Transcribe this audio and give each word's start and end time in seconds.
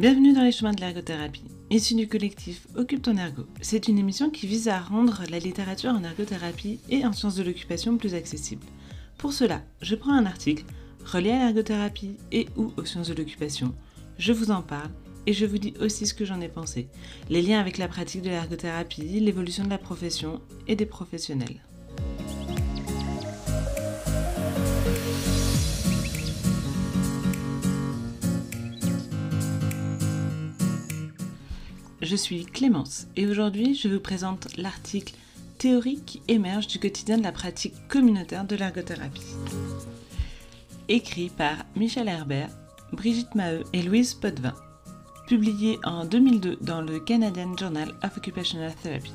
Bienvenue 0.00 0.32
dans 0.32 0.44
les 0.44 0.50
chemins 0.50 0.72
de 0.72 0.80
l'ergothérapie. 0.80 1.44
Issue 1.68 1.94
du 1.94 2.08
collectif 2.08 2.66
Occupe 2.74 3.02
ton 3.02 3.18
ergo, 3.18 3.44
c'est 3.60 3.86
une 3.86 3.98
émission 3.98 4.30
qui 4.30 4.46
vise 4.46 4.66
à 4.68 4.80
rendre 4.80 5.24
la 5.30 5.38
littérature 5.38 5.90
en 5.90 6.02
ergothérapie 6.02 6.80
et 6.88 7.04
en 7.04 7.12
sciences 7.12 7.34
de 7.34 7.42
l'occupation 7.42 7.98
plus 7.98 8.14
accessible. 8.14 8.64
Pour 9.18 9.34
cela, 9.34 9.60
je 9.82 9.94
prends 9.94 10.14
un 10.14 10.24
article 10.24 10.64
relié 11.04 11.32
à 11.32 11.44
l'ergothérapie 11.44 12.16
et 12.32 12.48
ou 12.56 12.72
aux 12.78 12.86
sciences 12.86 13.08
de 13.08 13.14
l'occupation, 13.14 13.74
je 14.16 14.32
vous 14.32 14.50
en 14.50 14.62
parle 14.62 14.90
et 15.26 15.34
je 15.34 15.44
vous 15.44 15.58
dis 15.58 15.74
aussi 15.80 16.06
ce 16.06 16.14
que 16.14 16.24
j'en 16.24 16.40
ai 16.40 16.48
pensé, 16.48 16.88
les 17.28 17.42
liens 17.42 17.60
avec 17.60 17.76
la 17.76 17.86
pratique 17.86 18.22
de 18.22 18.30
l'ergothérapie, 18.30 19.20
l'évolution 19.20 19.64
de 19.64 19.68
la 19.68 19.76
profession 19.76 20.40
et 20.66 20.76
des 20.76 20.86
professionnels. 20.86 21.60
Je 32.10 32.16
suis 32.16 32.44
Clémence 32.44 33.06
et 33.14 33.28
aujourd'hui 33.28 33.76
je 33.76 33.86
vous 33.86 34.00
présente 34.00 34.48
l'article 34.56 35.14
Théorie 35.58 36.00
qui 36.04 36.20
émerge 36.26 36.66
du 36.66 36.80
quotidien 36.80 37.18
de 37.18 37.22
la 37.22 37.30
pratique 37.30 37.86
communautaire 37.86 38.44
de 38.44 38.56
l'ergothérapie. 38.56 39.36
Écrit 40.88 41.28
par 41.28 41.58
Michel 41.76 42.08
Herbert, 42.08 42.50
Brigitte 42.90 43.36
Maheu 43.36 43.62
et 43.72 43.82
Louise 43.82 44.14
Potvin. 44.14 44.56
Publié 45.28 45.78
en 45.84 46.04
2002 46.04 46.58
dans 46.60 46.80
le 46.80 46.98
Canadian 46.98 47.56
Journal 47.56 47.92
of 48.02 48.16
Occupational 48.16 48.74
Therapy. 48.82 49.12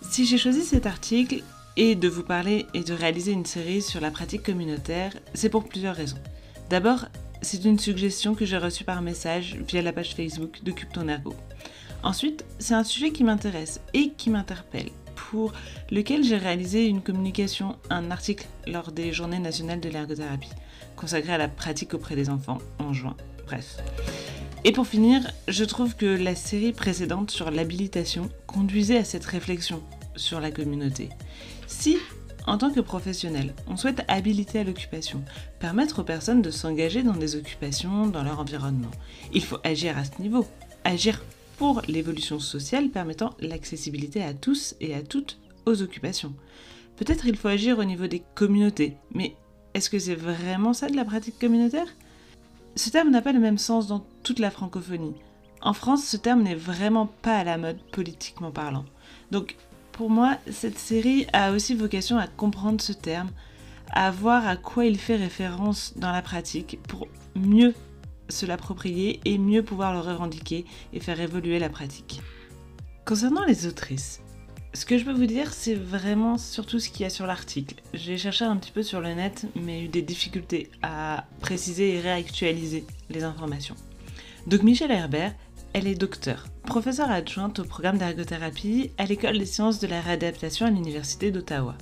Si 0.00 0.24
j'ai 0.24 0.38
choisi 0.38 0.62
cet 0.62 0.86
article 0.86 1.42
et 1.76 1.94
de 1.94 2.08
vous 2.08 2.24
parler 2.24 2.64
et 2.72 2.84
de 2.84 2.94
réaliser 2.94 3.32
une 3.32 3.44
série 3.44 3.82
sur 3.82 4.00
la 4.00 4.10
pratique 4.10 4.44
communautaire, 4.44 5.12
c'est 5.34 5.50
pour 5.50 5.68
plusieurs 5.68 5.96
raisons. 5.96 6.22
D'abord, 6.70 7.04
c'est 7.42 7.66
une 7.66 7.78
suggestion 7.78 8.34
que 8.34 8.46
j'ai 8.46 8.56
reçue 8.56 8.84
par 8.84 9.02
message 9.02 9.58
via 9.68 9.82
la 9.82 9.92
page 9.92 10.14
Facebook 10.14 10.60
d'Occupe 10.64 10.94
ton 10.94 11.08
ergo. 11.08 11.34
Ensuite, 12.02 12.44
c'est 12.58 12.74
un 12.74 12.84
sujet 12.84 13.12
qui 13.12 13.22
m'intéresse 13.22 13.80
et 13.94 14.10
qui 14.16 14.30
m'interpelle, 14.30 14.90
pour 15.14 15.52
lequel 15.90 16.24
j'ai 16.24 16.36
réalisé 16.36 16.86
une 16.86 17.00
communication, 17.00 17.76
un 17.90 18.10
article 18.10 18.46
lors 18.66 18.90
des 18.90 19.12
Journées 19.12 19.38
nationales 19.38 19.80
de 19.80 19.88
l'ergothérapie, 19.88 20.50
consacré 20.96 21.32
à 21.32 21.38
la 21.38 21.48
pratique 21.48 21.94
auprès 21.94 22.16
des 22.16 22.28
enfants 22.28 22.58
en 22.80 22.92
juin. 22.92 23.16
Bref. 23.46 23.76
Et 24.64 24.72
pour 24.72 24.86
finir, 24.86 25.30
je 25.48 25.64
trouve 25.64 25.96
que 25.96 26.06
la 26.06 26.34
série 26.34 26.72
précédente 26.72 27.30
sur 27.30 27.50
l'habilitation 27.50 28.28
conduisait 28.46 28.98
à 28.98 29.04
cette 29.04 29.24
réflexion 29.24 29.82
sur 30.16 30.40
la 30.40 30.50
communauté. 30.50 31.08
Si, 31.66 31.98
en 32.46 32.58
tant 32.58 32.72
que 32.72 32.80
professionnel, 32.80 33.54
on 33.68 33.76
souhaite 33.76 34.04
habiliter 34.08 34.60
à 34.60 34.64
l'occupation, 34.64 35.22
permettre 35.60 36.00
aux 36.00 36.04
personnes 36.04 36.42
de 36.42 36.50
s'engager 36.50 37.02
dans 37.04 37.16
des 37.16 37.36
occupations, 37.36 38.06
dans 38.06 38.24
leur 38.24 38.40
environnement, 38.40 38.90
il 39.32 39.44
faut 39.44 39.58
agir 39.64 39.96
à 39.98 40.04
ce 40.04 40.20
niveau, 40.20 40.46
agir 40.84 41.22
pour 41.62 41.80
l'évolution 41.86 42.40
sociale 42.40 42.88
permettant 42.88 43.36
l'accessibilité 43.38 44.20
à 44.20 44.34
tous 44.34 44.74
et 44.80 44.96
à 44.96 45.00
toutes 45.00 45.38
aux 45.64 45.80
occupations. 45.80 46.34
Peut-être 46.96 47.24
il 47.26 47.36
faut 47.36 47.46
agir 47.46 47.78
au 47.78 47.84
niveau 47.84 48.08
des 48.08 48.24
communautés, 48.34 48.96
mais 49.14 49.36
est-ce 49.72 49.88
que 49.88 50.00
c'est 50.00 50.16
vraiment 50.16 50.72
ça 50.72 50.88
de 50.88 50.96
la 50.96 51.04
pratique 51.04 51.38
communautaire? 51.38 51.86
Ce 52.74 52.90
terme 52.90 53.10
n'a 53.10 53.22
pas 53.22 53.30
le 53.30 53.38
même 53.38 53.58
sens 53.58 53.86
dans 53.86 54.04
toute 54.24 54.40
la 54.40 54.50
francophonie. 54.50 55.14
En 55.60 55.72
France, 55.72 56.04
ce 56.04 56.16
terme 56.16 56.42
n'est 56.42 56.56
vraiment 56.56 57.06
pas 57.06 57.36
à 57.36 57.44
la 57.44 57.58
mode 57.58 57.78
politiquement 57.92 58.50
parlant. 58.50 58.84
Donc, 59.30 59.54
pour 59.92 60.10
moi, 60.10 60.38
cette 60.50 60.80
série 60.80 61.28
a 61.32 61.52
aussi 61.52 61.76
vocation 61.76 62.18
à 62.18 62.26
comprendre 62.26 62.80
ce 62.80 62.92
terme, 62.92 63.30
à 63.92 64.10
voir 64.10 64.48
à 64.48 64.56
quoi 64.56 64.84
il 64.84 64.98
fait 64.98 65.14
référence 65.14 65.92
dans 65.94 66.10
la 66.10 66.22
pratique 66.22 66.80
pour 66.88 67.06
mieux 67.36 67.72
se 68.28 68.46
l'approprier 68.46 69.20
et 69.24 69.38
mieux 69.38 69.62
pouvoir 69.62 69.92
le 69.92 70.00
revendiquer 70.00 70.64
et 70.92 71.00
faire 71.00 71.20
évoluer 71.20 71.58
la 71.58 71.68
pratique. 71.68 72.20
Concernant 73.04 73.44
les 73.44 73.66
autrices, 73.66 74.20
ce 74.74 74.86
que 74.86 74.96
je 74.96 75.04
peux 75.04 75.12
vous 75.12 75.26
dire, 75.26 75.52
c'est 75.52 75.74
vraiment 75.74 76.38
surtout 76.38 76.78
ce 76.78 76.88
qu'il 76.88 77.02
y 77.02 77.04
a 77.04 77.10
sur 77.10 77.26
l'article. 77.26 77.74
J'ai 77.92 78.16
cherché 78.16 78.44
un 78.44 78.56
petit 78.56 78.70
peu 78.70 78.82
sur 78.82 79.00
le 79.00 79.12
net, 79.12 79.46
mais 79.54 79.84
eu 79.84 79.88
des 79.88 80.00
difficultés 80.00 80.70
à 80.82 81.26
préciser 81.40 81.94
et 81.94 82.00
réactualiser 82.00 82.86
les 83.10 83.22
informations. 83.22 83.76
Donc 84.46 84.62
Michel 84.62 84.90
Herbert, 84.90 85.34
elle 85.74 85.86
est 85.86 85.94
docteur, 85.94 86.46
professeure 86.64 87.10
adjointe 87.10 87.58
au 87.58 87.64
programme 87.64 87.98
d'ergothérapie 87.98 88.90
à 88.98 89.04
l'école 89.04 89.38
des 89.38 89.46
sciences 89.46 89.78
de 89.78 89.86
la 89.86 90.00
réadaptation 90.00 90.66
à 90.66 90.70
l'Université 90.70 91.30
d'Ottawa. 91.30 91.76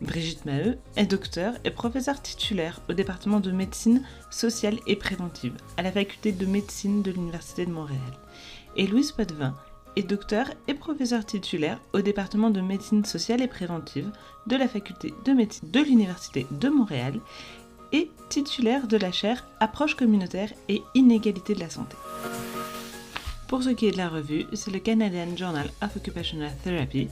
Brigitte 0.00 0.44
Maheu 0.44 0.78
est 0.96 1.06
docteur 1.06 1.54
et 1.64 1.70
professeure 1.70 2.22
titulaire 2.22 2.80
au 2.88 2.92
département 2.92 3.40
de 3.40 3.50
médecine 3.50 4.04
sociale 4.30 4.78
et 4.86 4.94
préventive 4.94 5.54
à 5.76 5.82
la 5.82 5.90
faculté 5.90 6.30
de 6.30 6.46
médecine 6.46 7.02
de 7.02 7.10
l'Université 7.10 7.66
de 7.66 7.72
Montréal. 7.72 8.00
Et 8.76 8.86
Louise 8.86 9.10
Potvin 9.10 9.54
est 9.96 10.04
docteur 10.04 10.46
et 10.68 10.74
professeur 10.74 11.26
titulaire 11.26 11.80
au 11.92 12.00
département 12.00 12.50
de 12.50 12.60
médecine 12.60 13.04
sociale 13.04 13.42
et 13.42 13.48
préventive 13.48 14.10
de 14.46 14.56
la 14.56 14.68
faculté 14.68 15.12
de 15.24 15.32
médecine 15.32 15.70
de 15.70 15.80
l'Université 15.80 16.46
de 16.52 16.68
Montréal 16.68 17.18
et 17.92 18.10
titulaire 18.28 18.86
de 18.86 18.98
la 18.98 19.10
chaire 19.10 19.44
Approche 19.58 19.96
communautaire 19.96 20.52
et 20.68 20.82
inégalité 20.94 21.54
de 21.54 21.60
la 21.60 21.70
santé. 21.70 21.96
Pour 23.48 23.62
ce 23.62 23.70
qui 23.70 23.86
est 23.86 23.92
de 23.92 23.96
la 23.96 24.10
revue, 24.10 24.44
c'est 24.52 24.70
le 24.70 24.78
Canadian 24.78 25.34
Journal 25.36 25.70
of 25.82 25.96
Occupational 25.96 26.52
Therapy, 26.62 27.08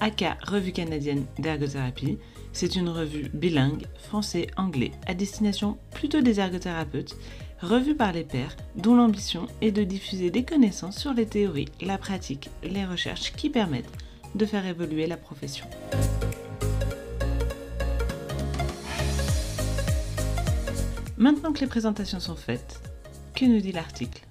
aka 0.00 0.36
Revue 0.46 0.72
canadienne 0.72 1.26
d'ergothérapie. 1.38 2.18
C'est 2.52 2.76
une 2.76 2.88
revue 2.88 3.28
bilingue, 3.34 3.86
français-anglais, 3.98 4.92
à 5.06 5.14
destination 5.14 5.78
plutôt 5.92 6.20
des 6.20 6.40
ergothérapeutes, 6.40 7.16
revue 7.60 7.94
par 7.94 8.12
les 8.12 8.24
pairs, 8.24 8.56
dont 8.76 8.94
l'ambition 8.94 9.46
est 9.60 9.72
de 9.72 9.84
diffuser 9.84 10.30
des 10.30 10.44
connaissances 10.44 10.98
sur 10.98 11.12
les 11.12 11.26
théories, 11.26 11.68
la 11.80 11.98
pratique, 11.98 12.50
les 12.62 12.84
recherches 12.84 13.32
qui 13.32 13.50
permettent 13.50 13.92
de 14.34 14.46
faire 14.46 14.66
évoluer 14.66 15.06
la 15.06 15.16
profession. 15.16 15.66
Maintenant 21.16 21.52
que 21.52 21.60
les 21.60 21.66
présentations 21.66 22.20
sont 22.20 22.36
faites, 22.36 22.80
que 23.34 23.44
nous 23.44 23.60
dit 23.60 23.72
l'article? 23.72 24.27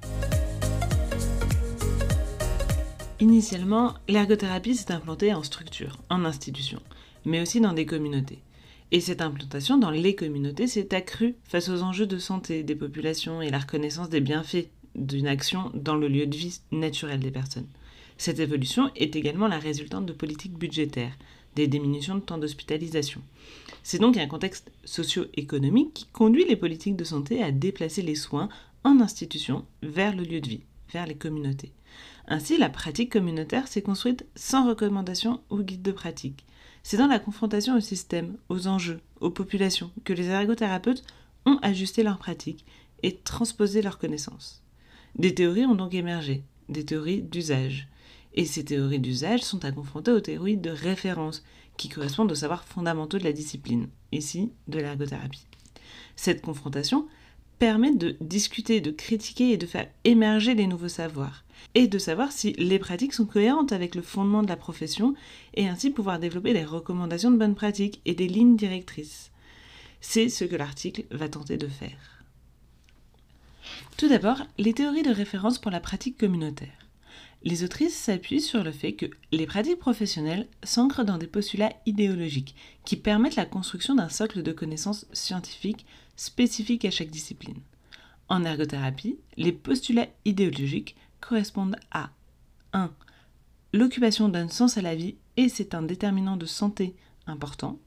Initialement, 3.19 3.95
l'ergothérapie 4.07 4.75
s'est 4.75 4.91
implantée 4.91 5.33
en 5.33 5.41
structure, 5.41 5.97
en 6.11 6.23
institution, 6.23 6.79
mais 7.25 7.41
aussi 7.41 7.59
dans 7.59 7.73
des 7.73 7.87
communautés. 7.87 8.43
Et 8.91 9.01
cette 9.01 9.21
implantation 9.21 9.79
dans 9.79 9.89
les 9.89 10.13
communautés 10.13 10.67
s'est 10.67 10.93
accrue 10.93 11.33
face 11.43 11.67
aux 11.69 11.81
enjeux 11.81 12.05
de 12.05 12.19
santé 12.19 12.61
des 12.61 12.75
populations 12.75 13.41
et 13.41 13.49
la 13.49 13.57
reconnaissance 13.57 14.09
des 14.09 14.21
bienfaits 14.21 14.69
d'une 14.93 15.27
action 15.27 15.71
dans 15.73 15.95
le 15.95 16.07
lieu 16.07 16.27
de 16.27 16.37
vie 16.37 16.59
naturel 16.71 17.19
des 17.19 17.31
personnes. 17.31 17.67
Cette 18.19 18.39
évolution 18.39 18.91
est 18.95 19.15
également 19.15 19.47
la 19.47 19.57
résultante 19.57 20.05
de 20.05 20.13
politiques 20.13 20.57
budgétaires, 20.57 21.17
des 21.55 21.65
diminutions 21.65 22.15
de 22.15 22.21
temps 22.21 22.37
d'hospitalisation. 22.37 23.21
C'est 23.81 23.99
donc 23.99 24.17
un 24.17 24.27
contexte 24.27 24.71
socio-économique 24.85 25.93
qui 25.95 26.05
conduit 26.05 26.45
les 26.45 26.55
politiques 26.55 26.95
de 26.95 27.03
santé 27.03 27.41
à 27.41 27.51
déplacer 27.51 28.03
les 28.03 28.15
soins 28.15 28.49
en 28.83 28.99
institution 28.99 29.65
vers 29.81 30.15
le 30.15 30.21
lieu 30.21 30.39
de 30.39 30.49
vie, 30.49 30.63
vers 30.93 31.07
les 31.07 31.15
communautés. 31.15 31.71
Ainsi, 32.27 32.57
la 32.57 32.69
pratique 32.69 33.11
communautaire 33.11 33.67
s'est 33.67 33.81
construite 33.81 34.25
sans 34.35 34.67
recommandation 34.67 35.41
ou 35.49 35.59
guide 35.59 35.81
de 35.81 35.91
pratique. 35.91 36.45
C'est 36.83 36.97
dans 36.97 37.07
la 37.07 37.19
confrontation 37.19 37.75
au 37.75 37.79
système, 37.79 38.37
aux 38.49 38.67
enjeux, 38.67 38.99
aux 39.21 39.29
populations 39.29 39.91
que 40.03 40.13
les 40.13 40.27
ergothérapeutes 40.27 41.03
ont 41.45 41.59
ajusté 41.61 42.03
leurs 42.03 42.17
pratiques 42.17 42.65
et 43.03 43.15
transposé 43.15 43.81
leurs 43.81 43.97
connaissances. 43.97 44.61
Des 45.15 45.33
théories 45.33 45.65
ont 45.65 45.75
donc 45.75 45.93
émergé, 45.93 46.43
des 46.69 46.85
théories 46.85 47.21
d'usage. 47.21 47.87
Et 48.33 48.45
ces 48.45 48.65
théories 48.65 48.99
d'usage 48.99 49.41
sont 49.41 49.63
à 49.65 49.71
confronter 49.71 50.11
aux 50.11 50.19
théories 50.19 50.57
de 50.57 50.69
référence, 50.69 51.43
qui 51.77 51.89
correspondent 51.89 52.31
aux 52.31 52.35
savoirs 52.35 52.63
fondamentaux 52.63 53.17
de 53.17 53.23
la 53.23 53.31
discipline, 53.31 53.87
ici 54.11 54.51
de 54.67 54.79
l'ergothérapie. 54.79 55.45
Cette 56.15 56.41
confrontation 56.41 57.07
permet 57.59 57.95
de 57.95 58.17
discuter, 58.19 58.81
de 58.81 58.91
critiquer 58.91 59.51
et 59.51 59.57
de 59.57 59.65
faire 59.65 59.87
émerger 60.03 60.55
les 60.55 60.67
nouveaux 60.67 60.87
savoirs, 60.87 61.43
et 61.75 61.87
de 61.87 61.97
savoir 61.97 62.31
si 62.31 62.53
les 62.53 62.79
pratiques 62.79 63.13
sont 63.13 63.25
cohérentes 63.25 63.71
avec 63.71 63.95
le 63.95 64.01
fondement 64.01 64.43
de 64.43 64.47
la 64.47 64.55
profession, 64.55 65.13
et 65.53 65.67
ainsi 65.67 65.89
pouvoir 65.89 66.19
développer 66.19 66.53
des 66.53 66.65
recommandations 66.65 67.31
de 67.31 67.37
bonnes 67.37 67.55
pratiques 67.55 68.01
et 68.05 68.15
des 68.15 68.27
lignes 68.27 68.55
directrices. 68.55 69.31
C'est 70.01 70.29
ce 70.29 70.45
que 70.45 70.55
l'article 70.55 71.05
va 71.11 71.29
tenter 71.29 71.57
de 71.57 71.67
faire. 71.67 72.23
Tout 73.97 74.07
d'abord, 74.07 74.43
les 74.57 74.73
théories 74.73 75.03
de 75.03 75.11
référence 75.11 75.59
pour 75.59 75.71
la 75.71 75.79
pratique 75.79 76.17
communautaire. 76.17 76.87
Les 77.43 77.63
autrices 77.63 77.95
s'appuient 77.95 78.41
sur 78.41 78.63
le 78.63 78.71
fait 78.71 78.93
que 78.93 79.05
les 79.31 79.45
pratiques 79.45 79.79
professionnelles 79.79 80.47
s'ancrent 80.63 81.05
dans 81.05 81.17
des 81.17 81.27
postulats 81.27 81.73
idéologiques 81.85 82.55
qui 82.83 82.95
permettent 82.95 83.35
la 83.35 83.45
construction 83.45 83.95
d'un 83.95 84.09
socle 84.09 84.41
de 84.41 84.51
connaissances 84.51 85.05
scientifiques 85.13 85.85
spécifiques 86.15 86.85
à 86.85 86.91
chaque 86.91 87.11
discipline. 87.11 87.61
En 88.29 88.43
ergothérapie, 88.43 89.17
les 89.37 89.51
postulats 89.51 90.09
idéologiques 90.25 90.95
correspondent 91.21 91.77
à 91.91 92.09
1. 92.73 92.91
L'occupation 93.73 94.29
donne 94.29 94.49
sens 94.49 94.77
à 94.77 94.81
la 94.81 94.95
vie 94.95 95.15
et 95.35 95.49
c'est 95.49 95.75
un 95.75 95.81
déterminant 95.81 96.37
de 96.37 96.45
santé 96.45 96.95
important. 97.25 97.79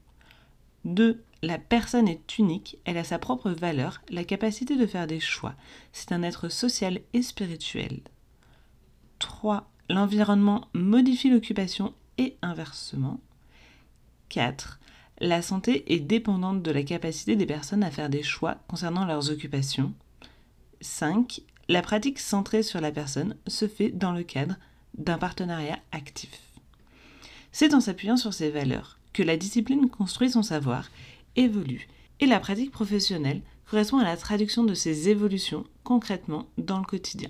2. 0.85 1.23
La 1.43 1.57
personne 1.57 2.07
est 2.07 2.37
unique, 2.37 2.77
elle 2.85 2.97
a 2.97 3.03
sa 3.03 3.17
propre 3.17 3.49
valeur, 3.49 4.01
la 4.09 4.23
capacité 4.23 4.77
de 4.77 4.85
faire 4.85 5.07
des 5.07 5.19
choix. 5.19 5.55
C'est 5.91 6.11
un 6.11 6.23
être 6.23 6.49
social 6.49 7.01
et 7.13 7.23
spirituel. 7.23 8.01
3. 9.19 9.69
L'environnement 9.89 10.67
modifie 10.73 11.29
l'occupation 11.29 11.93
et 12.17 12.37
inversement. 12.41 13.19
4. 14.29 14.79
La 15.19 15.41
santé 15.41 15.93
est 15.93 15.99
dépendante 15.99 16.63
de 16.63 16.71
la 16.71 16.83
capacité 16.83 17.35
des 17.35 17.45
personnes 17.45 17.83
à 17.83 17.91
faire 17.91 18.09
des 18.09 18.23
choix 18.23 18.57
concernant 18.67 19.05
leurs 19.05 19.29
occupations. 19.29 19.93
5. 20.81 21.41
La 21.71 21.81
pratique 21.81 22.19
centrée 22.19 22.63
sur 22.63 22.81
la 22.81 22.91
personne 22.91 23.37
se 23.47 23.65
fait 23.65 23.91
dans 23.91 24.11
le 24.11 24.23
cadre 24.23 24.57
d'un 24.97 25.17
partenariat 25.17 25.79
actif. 25.93 26.37
C'est 27.53 27.73
en 27.73 27.79
s'appuyant 27.79 28.17
sur 28.17 28.33
ces 28.33 28.49
valeurs 28.49 28.99
que 29.13 29.23
la 29.23 29.37
discipline 29.37 29.89
construit 29.89 30.29
son 30.29 30.43
savoir, 30.43 30.89
évolue, 31.37 31.87
et 32.19 32.25
la 32.25 32.41
pratique 32.41 32.71
professionnelle 32.71 33.41
correspond 33.69 33.99
à 33.99 34.03
la 34.03 34.17
traduction 34.17 34.65
de 34.65 34.73
ces 34.73 35.07
évolutions 35.07 35.63
concrètement 35.85 36.49
dans 36.57 36.77
le 36.77 36.83
quotidien. 36.83 37.29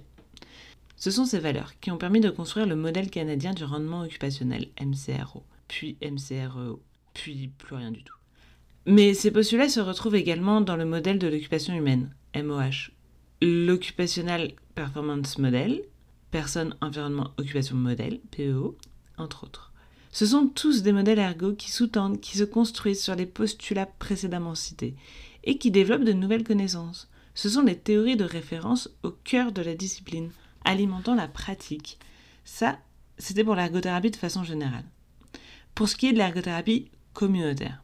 Ce 0.95 1.11
sont 1.11 1.25
ces 1.25 1.37
valeurs 1.37 1.79
qui 1.79 1.91
ont 1.91 1.99
permis 1.99 2.19
de 2.19 2.31
construire 2.31 2.65
le 2.65 2.75
modèle 2.75 3.11
canadien 3.11 3.53
du 3.53 3.63
rendement 3.63 4.01
occupationnel, 4.01 4.69
MCRO, 4.81 5.43
puis 5.67 5.97
MCREO, 6.01 6.81
puis 7.13 7.51
plus 7.59 7.75
rien 7.75 7.91
du 7.91 8.03
tout. 8.03 8.17
Mais 8.87 9.13
ces 9.13 9.29
postulats 9.29 9.69
se 9.69 9.81
retrouvent 9.81 10.15
également 10.15 10.61
dans 10.61 10.77
le 10.77 10.85
modèle 10.85 11.19
de 11.19 11.27
l'occupation 11.27 11.75
humaine, 11.75 12.09
MOH, 12.35 12.89
l'Occupational 13.41 14.51
Performance 14.75 15.39
Model, 15.39 15.81
Personne, 16.29 16.75
Environnement, 16.79 17.31
Occupation 17.37 17.75
Model, 17.75 18.19
PEO, 18.29 18.77
entre 19.17 19.45
autres. 19.45 19.71
Ce 20.11 20.27
sont 20.27 20.47
tous 20.47 20.83
des 20.83 20.91
modèles 20.91 21.19
ergo 21.19 21.53
qui 21.53 21.71
sous-tendent, 21.71 22.19
qui 22.19 22.37
se 22.37 22.43
construisent 22.43 23.01
sur 23.01 23.15
les 23.15 23.25
postulats 23.25 23.87
précédemment 23.87 24.55
cités 24.55 24.95
et 25.43 25.57
qui 25.57 25.71
développent 25.71 26.03
de 26.03 26.13
nouvelles 26.13 26.43
connaissances. 26.43 27.09
Ce 27.33 27.49
sont 27.49 27.63
des 27.63 27.77
théories 27.77 28.17
de 28.17 28.25
référence 28.25 28.89
au 29.03 29.09
cœur 29.09 29.51
de 29.51 29.61
la 29.61 29.73
discipline, 29.73 30.29
alimentant 30.63 31.15
la 31.15 31.27
pratique. 31.27 31.97
Ça, 32.43 32.77
c'était 33.17 33.43
pour 33.43 33.55
l'ergothérapie 33.55 34.11
de 34.11 34.17
façon 34.17 34.43
générale. 34.43 34.85
Pour 35.73 35.89
ce 35.89 35.95
qui 35.95 36.07
est 36.07 36.13
de 36.13 36.17
l'ergothérapie 36.17 36.91
communautaire, 37.13 37.81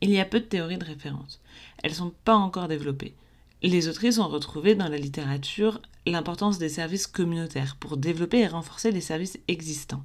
il 0.00 0.10
y 0.10 0.20
a 0.20 0.24
peu 0.24 0.38
de 0.38 0.44
théories 0.44 0.78
de 0.78 0.84
référence. 0.84 1.40
Elles 1.82 1.92
ne 1.92 1.96
sont 1.96 2.14
pas 2.24 2.36
encore 2.36 2.68
développées. 2.68 3.14
Les 3.64 3.88
autrices 3.88 4.18
ont 4.18 4.28
retrouvé 4.28 4.74
dans 4.74 4.90
la 4.90 4.98
littérature 4.98 5.80
l'importance 6.04 6.58
des 6.58 6.68
services 6.68 7.06
communautaires 7.06 7.76
pour 7.80 7.96
développer 7.96 8.40
et 8.40 8.46
renforcer 8.46 8.90
les 8.90 9.00
services 9.00 9.38
existants. 9.48 10.02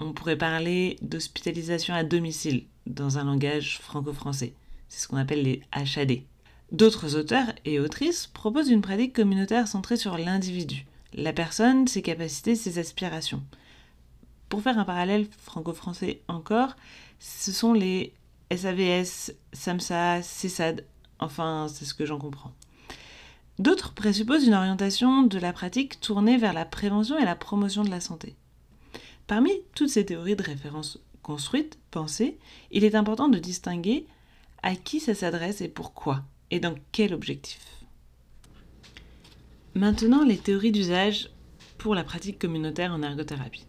On 0.00 0.12
pourrait 0.12 0.36
parler 0.36 0.96
d'hospitalisation 1.02 1.94
à 1.94 2.02
domicile 2.02 2.64
dans 2.88 3.16
un 3.16 3.22
langage 3.22 3.78
franco-français. 3.78 4.54
C'est 4.88 5.02
ce 5.04 5.06
qu'on 5.06 5.18
appelle 5.18 5.44
les 5.44 5.62
HAD. 5.70 6.22
D'autres 6.72 7.14
auteurs 7.14 7.46
et 7.64 7.78
autrices 7.78 8.26
proposent 8.26 8.70
une 8.70 8.82
pratique 8.82 9.14
communautaire 9.14 9.68
centrée 9.68 9.96
sur 9.96 10.18
l'individu, 10.18 10.84
la 11.14 11.32
personne, 11.32 11.86
ses 11.86 12.02
capacités, 12.02 12.56
ses 12.56 12.80
aspirations. 12.80 13.44
Pour 14.48 14.62
faire 14.62 14.80
un 14.80 14.84
parallèle 14.84 15.28
franco-français 15.44 16.22
encore, 16.26 16.74
ce 17.20 17.52
sont 17.52 17.72
les 17.72 18.14
SAVS, 18.50 19.32
SAMSA, 19.52 20.22
CESAD, 20.22 20.84
enfin 21.20 21.68
c'est 21.72 21.84
ce 21.84 21.94
que 21.94 22.04
j'en 22.04 22.18
comprends. 22.18 22.52
D'autres 23.58 23.94
présupposent 23.94 24.46
une 24.46 24.54
orientation 24.54 25.22
de 25.22 25.38
la 25.38 25.52
pratique 25.52 26.00
tournée 26.00 26.36
vers 26.36 26.52
la 26.52 26.66
prévention 26.66 27.18
et 27.18 27.24
la 27.24 27.36
promotion 27.36 27.84
de 27.84 27.90
la 27.90 28.00
santé. 28.00 28.36
Parmi 29.26 29.50
toutes 29.74 29.88
ces 29.88 30.04
théories 30.04 30.36
de 30.36 30.42
référence 30.42 30.98
construites, 31.22 31.78
pensées, 31.90 32.38
il 32.70 32.84
est 32.84 32.94
important 32.94 33.28
de 33.28 33.38
distinguer 33.38 34.06
à 34.62 34.76
qui 34.76 35.00
ça 35.00 35.14
s'adresse 35.14 35.60
et 35.60 35.68
pourquoi, 35.68 36.22
et 36.50 36.60
dans 36.60 36.74
quel 36.92 37.14
objectif. 37.14 37.60
Maintenant, 39.74 40.24
les 40.24 40.38
théories 40.38 40.72
d'usage 40.72 41.30
pour 41.78 41.94
la 41.94 42.04
pratique 42.04 42.38
communautaire 42.38 42.92
en 42.92 43.02
ergothérapie. 43.02 43.66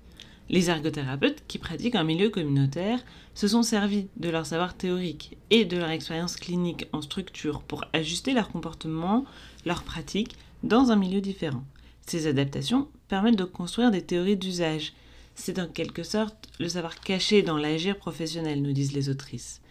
Les 0.49 0.69
ergothérapeutes 0.69 1.43
qui 1.47 1.57
pratiquent 1.57 1.95
un 1.95 2.05
milieu 2.05 2.29
communautaire 2.29 3.03
se 3.33 3.49
sont 3.49 3.63
servis 3.63 4.07
de 4.15 4.29
leur 4.29 4.45
savoir 4.45 4.77
théorique 4.77 5.37
et 5.49 5.65
de 5.65 5.77
leur 5.77 5.89
expérience 5.89 6.37
clinique 6.37 6.87
en 6.93 7.01
structure 7.01 7.61
pour 7.61 7.83
ajuster 7.91 8.33
leur 8.33 8.49
comportement, 8.49 9.25
leurs 9.67 9.83
pratiques 9.83 10.35
dans 10.63 10.91
un 10.91 10.95
milieu 10.95 11.21
différent. 11.21 11.63
Ces 12.07 12.25
adaptations 12.25 12.87
permettent 13.09 13.35
de 13.35 13.43
construire 13.43 13.91
des 13.91 14.01
théories 14.01 14.37
d'usage. 14.37 14.93
C'est 15.35 15.59
en 15.59 15.67
quelque 15.67 16.03
sorte 16.03 16.47
le 16.59 16.69
savoir 16.69 16.99
caché 16.99 17.43
dans 17.43 17.57
l'agir 17.57 17.97
professionnel, 17.97 18.61
nous 18.61 18.71
disent 18.71 18.93
les 18.93 19.09
autrices. 19.09 19.61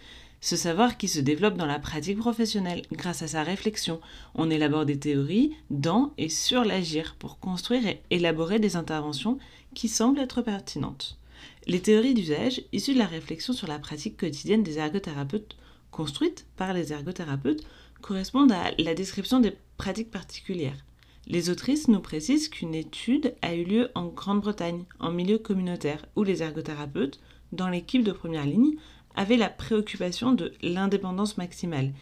Ce 0.40 0.54
savoir 0.54 0.98
qui 0.98 1.08
se 1.08 1.19
développe 1.19 1.56
dans 1.56 1.66
la 1.66 1.78
pratique 1.78 2.19
professionnelle 2.19 2.82
grâce 2.93 3.22
à 3.22 3.26
sa 3.26 3.43
réflexion. 3.43 4.00
On 4.34 4.50
élabore 4.50 4.84
des 4.84 4.98
théories 4.98 5.54
dans 5.70 6.12
et 6.19 6.28
sur 6.28 6.64
l'agir 6.64 7.16
pour 7.19 7.40
construire 7.40 7.87
et 7.87 8.02
élaborer 8.10 8.58
des 8.58 8.76
interventions 8.76 9.38
qui 9.75 9.88
semblent 9.88 10.20
être 10.20 10.43
pertinentes. 10.43 11.19
Les 11.66 11.81
théories 11.81 12.14
d'usage, 12.14 12.62
issues 12.72 12.94
de 12.94 12.98
la 12.98 13.06
réflexion 13.06 13.54
sur 13.54 13.66
la 13.66 13.78
pratique 13.78 14.19
quotidienne 14.19 14.62
des 14.62 14.78
ergothérapeutes, 14.78 15.56
construites 15.90 16.46
par 16.56 16.75
les 16.75 16.93
ergothérapeutes, 16.93 17.64
correspondent 18.02 18.52
à 18.52 18.70
la 18.78 18.94
description 18.94 19.40
des 19.40 19.52
pratiques 19.76 20.11
particulières. 20.11 20.84
Les 21.26 21.50
autrices 21.50 21.88
nous 21.88 22.00
précisent 22.00 22.49
qu'une 22.49 22.75
étude 22.75 23.34
a 23.43 23.55
eu 23.55 23.64
lieu 23.64 23.90
en 23.94 24.06
Grande-Bretagne, 24.06 24.84
en 25.00 25.11
milieu 25.11 25.38
communautaire, 25.38 26.06
où 26.14 26.23
les 26.23 26.43
ergothérapeutes, 26.43 27.20
dans 27.52 27.69
l'équipe 27.69 28.05
de 28.05 28.12
première 28.12 28.46
ligne, 28.46 28.76
avait 29.17 29.37
la 29.37 29.49
préoccupation 29.49 30.32
de 30.32 30.52
l'indépendance 30.62 31.37
maximale 31.37 31.93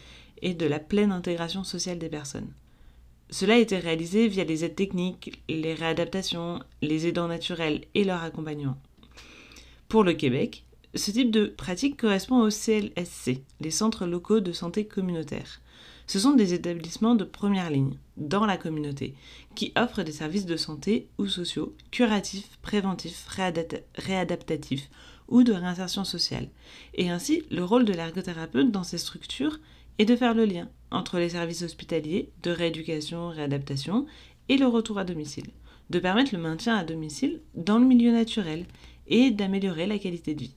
et 0.43 0.53
de 0.53 0.67
la 0.67 0.79
pleine 0.79 1.13
intégration 1.13 1.65
sociale 1.65 1.99
des 1.99 2.09
personnes. 2.09 2.53
Cela 3.31 3.55
a 3.55 3.59
été 3.59 3.79
réalisé 3.79 4.29
via 4.29 4.45
les 4.45 4.65
aides 4.65 4.75
techniques, 4.75 5.43
les 5.49 5.75
réadaptations, 5.75 6.61
les 6.83 7.07
aidants 7.07 7.29
naturels 7.29 7.85
et 7.95 8.05
leur 8.05 8.23
accompagnement. 8.23 8.77
Pour 9.89 10.05
le 10.05 10.13
Québec, 10.13 10.65
ce 10.95 11.11
type 11.11 11.31
de 11.31 11.47
pratique 11.47 12.01
correspond 12.01 12.41
au 12.41 12.51
CLSC, 12.51 13.43
les 13.61 13.71
centres 13.71 14.07
locaux 14.07 14.41
de 14.41 14.53
santé 14.53 14.87
communautaire. 14.87 15.61
Ce 16.07 16.19
sont 16.19 16.35
des 16.35 16.53
établissements 16.53 17.15
de 17.15 17.25
première 17.25 17.71
ligne, 17.71 17.97
dans 18.17 18.45
la 18.47 18.57
communauté, 18.57 19.15
qui 19.55 19.73
offrent 19.77 20.03
des 20.03 20.13
services 20.13 20.47
de 20.47 20.57
santé 20.57 21.09
ou 21.19 21.27
sociaux, 21.27 21.75
curatifs, 21.91 22.59
préventifs, 22.63 23.27
réadaptatifs 23.97 24.91
ou 25.29 25.43
de 25.43 25.53
réinsertion 25.53 26.05
sociale. 26.05 26.49
Et 26.95 27.09
ainsi, 27.09 27.43
le 27.51 27.65
rôle 27.65 27.85
de 27.85 27.93
l'ergothérapeute 27.93 28.71
dans 28.71 28.85
ces 28.85 28.99
structures 28.99 29.59
est 29.99 30.05
de 30.05 30.17
faire 30.17 30.35
le 30.35 30.45
lien 30.45 30.69
entre 30.91 31.19
les 31.19 31.31
services 31.31 31.63
hospitaliers 31.63 32.31
de 32.43 32.51
rééducation, 32.51 33.29
réadaptation 33.29 34.07
et 34.49 34.59
le 34.59 34.67
retour 34.67 34.99
à 34.99 35.05
domicile, 35.05 35.51
de 35.91 35.99
permettre 35.99 36.35
le 36.35 36.41
maintien 36.41 36.77
à 36.77 36.85
domicile 36.85 37.41
dans 37.55 37.79
le 37.79 37.87
milieu 37.87 38.13
naturel 38.13 38.67
et 39.07 39.31
d'améliorer 39.31 39.87
la 39.87 39.99
qualité 39.99 40.35
de 40.35 40.41
vie. 40.41 40.57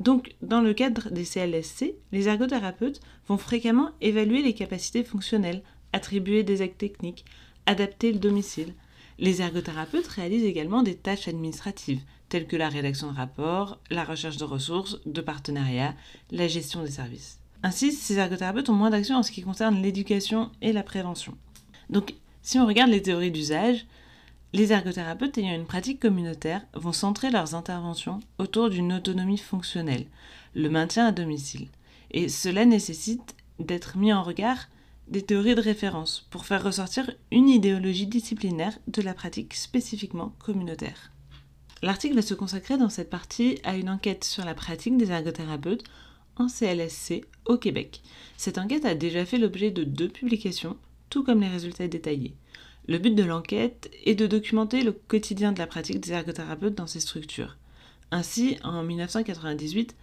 Donc, 0.00 0.34
dans 0.42 0.60
le 0.60 0.74
cadre 0.74 1.10
des 1.10 1.24
CLSC, 1.24 1.94
les 2.12 2.28
ergothérapeutes 2.28 3.00
vont 3.26 3.38
fréquemment 3.38 3.90
évaluer 4.00 4.42
les 4.42 4.54
capacités 4.54 5.04
fonctionnelles, 5.04 5.62
attribuer 5.92 6.42
des 6.42 6.60
actes 6.60 6.78
techniques, 6.78 7.24
adapter 7.66 8.12
le 8.12 8.18
domicile. 8.18 8.74
Les 9.18 9.40
ergothérapeutes 9.40 10.08
réalisent 10.08 10.44
également 10.44 10.82
des 10.82 10.96
tâches 10.96 11.28
administratives, 11.28 12.02
telles 12.28 12.46
que 12.46 12.56
la 12.56 12.68
rédaction 12.68 13.10
de 13.10 13.16
rapports, 13.16 13.80
la 13.90 14.04
recherche 14.04 14.36
de 14.36 14.44
ressources, 14.44 15.00
de 15.06 15.20
partenariats, 15.20 15.94
la 16.30 16.48
gestion 16.48 16.82
des 16.82 16.90
services. 16.90 17.38
Ainsi, 17.62 17.92
ces 17.92 18.18
ergothérapeutes 18.18 18.68
ont 18.68 18.74
moins 18.74 18.90
d'action 18.90 19.16
en 19.16 19.22
ce 19.22 19.30
qui 19.30 19.40
concerne 19.40 19.80
l'éducation 19.80 20.50
et 20.60 20.72
la 20.72 20.82
prévention. 20.82 21.34
Donc, 21.88 22.14
si 22.42 22.58
on 22.58 22.66
regarde 22.66 22.90
les 22.90 23.00
théories 23.00 23.30
d'usage, 23.30 23.86
les 24.54 24.70
ergothérapeutes 24.70 25.36
ayant 25.36 25.56
une 25.56 25.66
pratique 25.66 25.98
communautaire 25.98 26.64
vont 26.74 26.92
centrer 26.92 27.32
leurs 27.32 27.56
interventions 27.56 28.20
autour 28.38 28.70
d'une 28.70 28.92
autonomie 28.92 29.36
fonctionnelle, 29.36 30.06
le 30.54 30.70
maintien 30.70 31.06
à 31.06 31.12
domicile. 31.12 31.66
Et 32.12 32.28
cela 32.28 32.64
nécessite 32.64 33.34
d'être 33.58 33.98
mis 33.98 34.12
en 34.12 34.22
regard 34.22 34.68
des 35.08 35.22
théories 35.22 35.56
de 35.56 35.60
référence 35.60 36.28
pour 36.30 36.46
faire 36.46 36.62
ressortir 36.62 37.10
une 37.32 37.48
idéologie 37.48 38.06
disciplinaire 38.06 38.78
de 38.86 39.02
la 39.02 39.12
pratique 39.12 39.54
spécifiquement 39.54 40.32
communautaire. 40.38 41.10
L'article 41.82 42.14
va 42.14 42.22
se 42.22 42.34
consacrer 42.34 42.78
dans 42.78 42.88
cette 42.88 43.10
partie 43.10 43.58
à 43.64 43.76
une 43.76 43.90
enquête 43.90 44.22
sur 44.22 44.44
la 44.44 44.54
pratique 44.54 44.96
des 44.96 45.10
ergothérapeutes 45.10 45.82
en 46.36 46.46
CLSC 46.46 47.24
au 47.46 47.56
Québec. 47.56 48.02
Cette 48.36 48.58
enquête 48.58 48.84
a 48.84 48.94
déjà 48.94 49.24
fait 49.24 49.38
l'objet 49.38 49.72
de 49.72 49.82
deux 49.82 50.08
publications, 50.08 50.76
tout 51.10 51.24
comme 51.24 51.40
les 51.40 51.48
résultats 51.48 51.88
détaillés. 51.88 52.36
Le 52.86 52.98
but 52.98 53.14
de 53.14 53.22
l'enquête 53.22 53.90
est 54.04 54.14
de 54.14 54.26
documenter 54.26 54.82
le 54.82 54.92
quotidien 54.92 55.52
de 55.52 55.58
la 55.58 55.66
pratique 55.66 56.00
des 56.00 56.12
ergothérapeutes 56.12 56.74
dans 56.74 56.86
ces 56.86 57.00
structures. 57.00 57.56
Ainsi, 58.10 58.58
en 58.62 58.82
1998, 58.82 59.96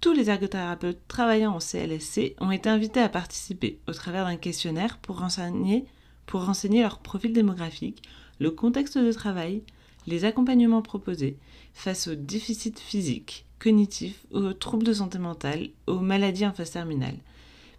tous 0.00 0.12
les 0.12 0.30
ergothérapeutes 0.30 1.00
travaillant 1.08 1.54
en 1.54 1.58
CLSC 1.58 2.36
ont 2.40 2.52
été 2.52 2.68
invités 2.68 3.00
à 3.00 3.08
participer 3.08 3.80
au 3.88 3.92
travers 3.92 4.24
d'un 4.24 4.36
questionnaire 4.36 4.98
pour 4.98 5.18
renseigner, 5.18 5.84
pour 6.26 6.44
renseigner 6.44 6.82
leur 6.82 6.98
profil 6.98 7.32
démographique, 7.32 8.02
le 8.38 8.50
contexte 8.50 8.98
de 8.98 9.12
travail, 9.12 9.62
les 10.06 10.24
accompagnements 10.24 10.82
proposés 10.82 11.36
face 11.74 12.08
au 12.08 12.14
déficit 12.14 12.78
physique 12.78 13.46
cognitifs, 13.58 14.26
aux 14.32 14.52
troubles 14.52 14.84
de 14.84 14.92
santé 14.92 15.18
mentale, 15.18 15.68
aux 15.86 16.00
maladies 16.00 16.46
en 16.46 16.52
phase 16.52 16.72
terminale. 16.72 17.16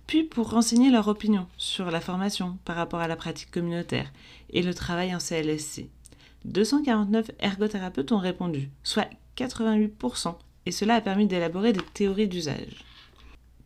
Puis 0.07 0.23
pour 0.23 0.49
renseigner 0.49 0.91
leur 0.91 1.07
opinion 1.07 1.47
sur 1.57 1.89
la 1.89 2.01
formation 2.01 2.57
par 2.65 2.75
rapport 2.75 2.99
à 2.99 3.07
la 3.07 3.15
pratique 3.15 3.51
communautaire 3.51 4.11
et 4.49 4.61
le 4.61 4.73
travail 4.73 5.15
en 5.15 5.19
CLSC. 5.19 5.87
249 6.45 7.31
ergothérapeutes 7.39 8.11
ont 8.11 8.17
répondu, 8.17 8.69
soit 8.83 9.09
88%, 9.37 10.35
et 10.65 10.71
cela 10.71 10.95
a 10.95 11.01
permis 11.01 11.25
d'élaborer 11.25 11.73
des 11.73 11.81
théories 11.93 12.27
d'usage. 12.27 12.83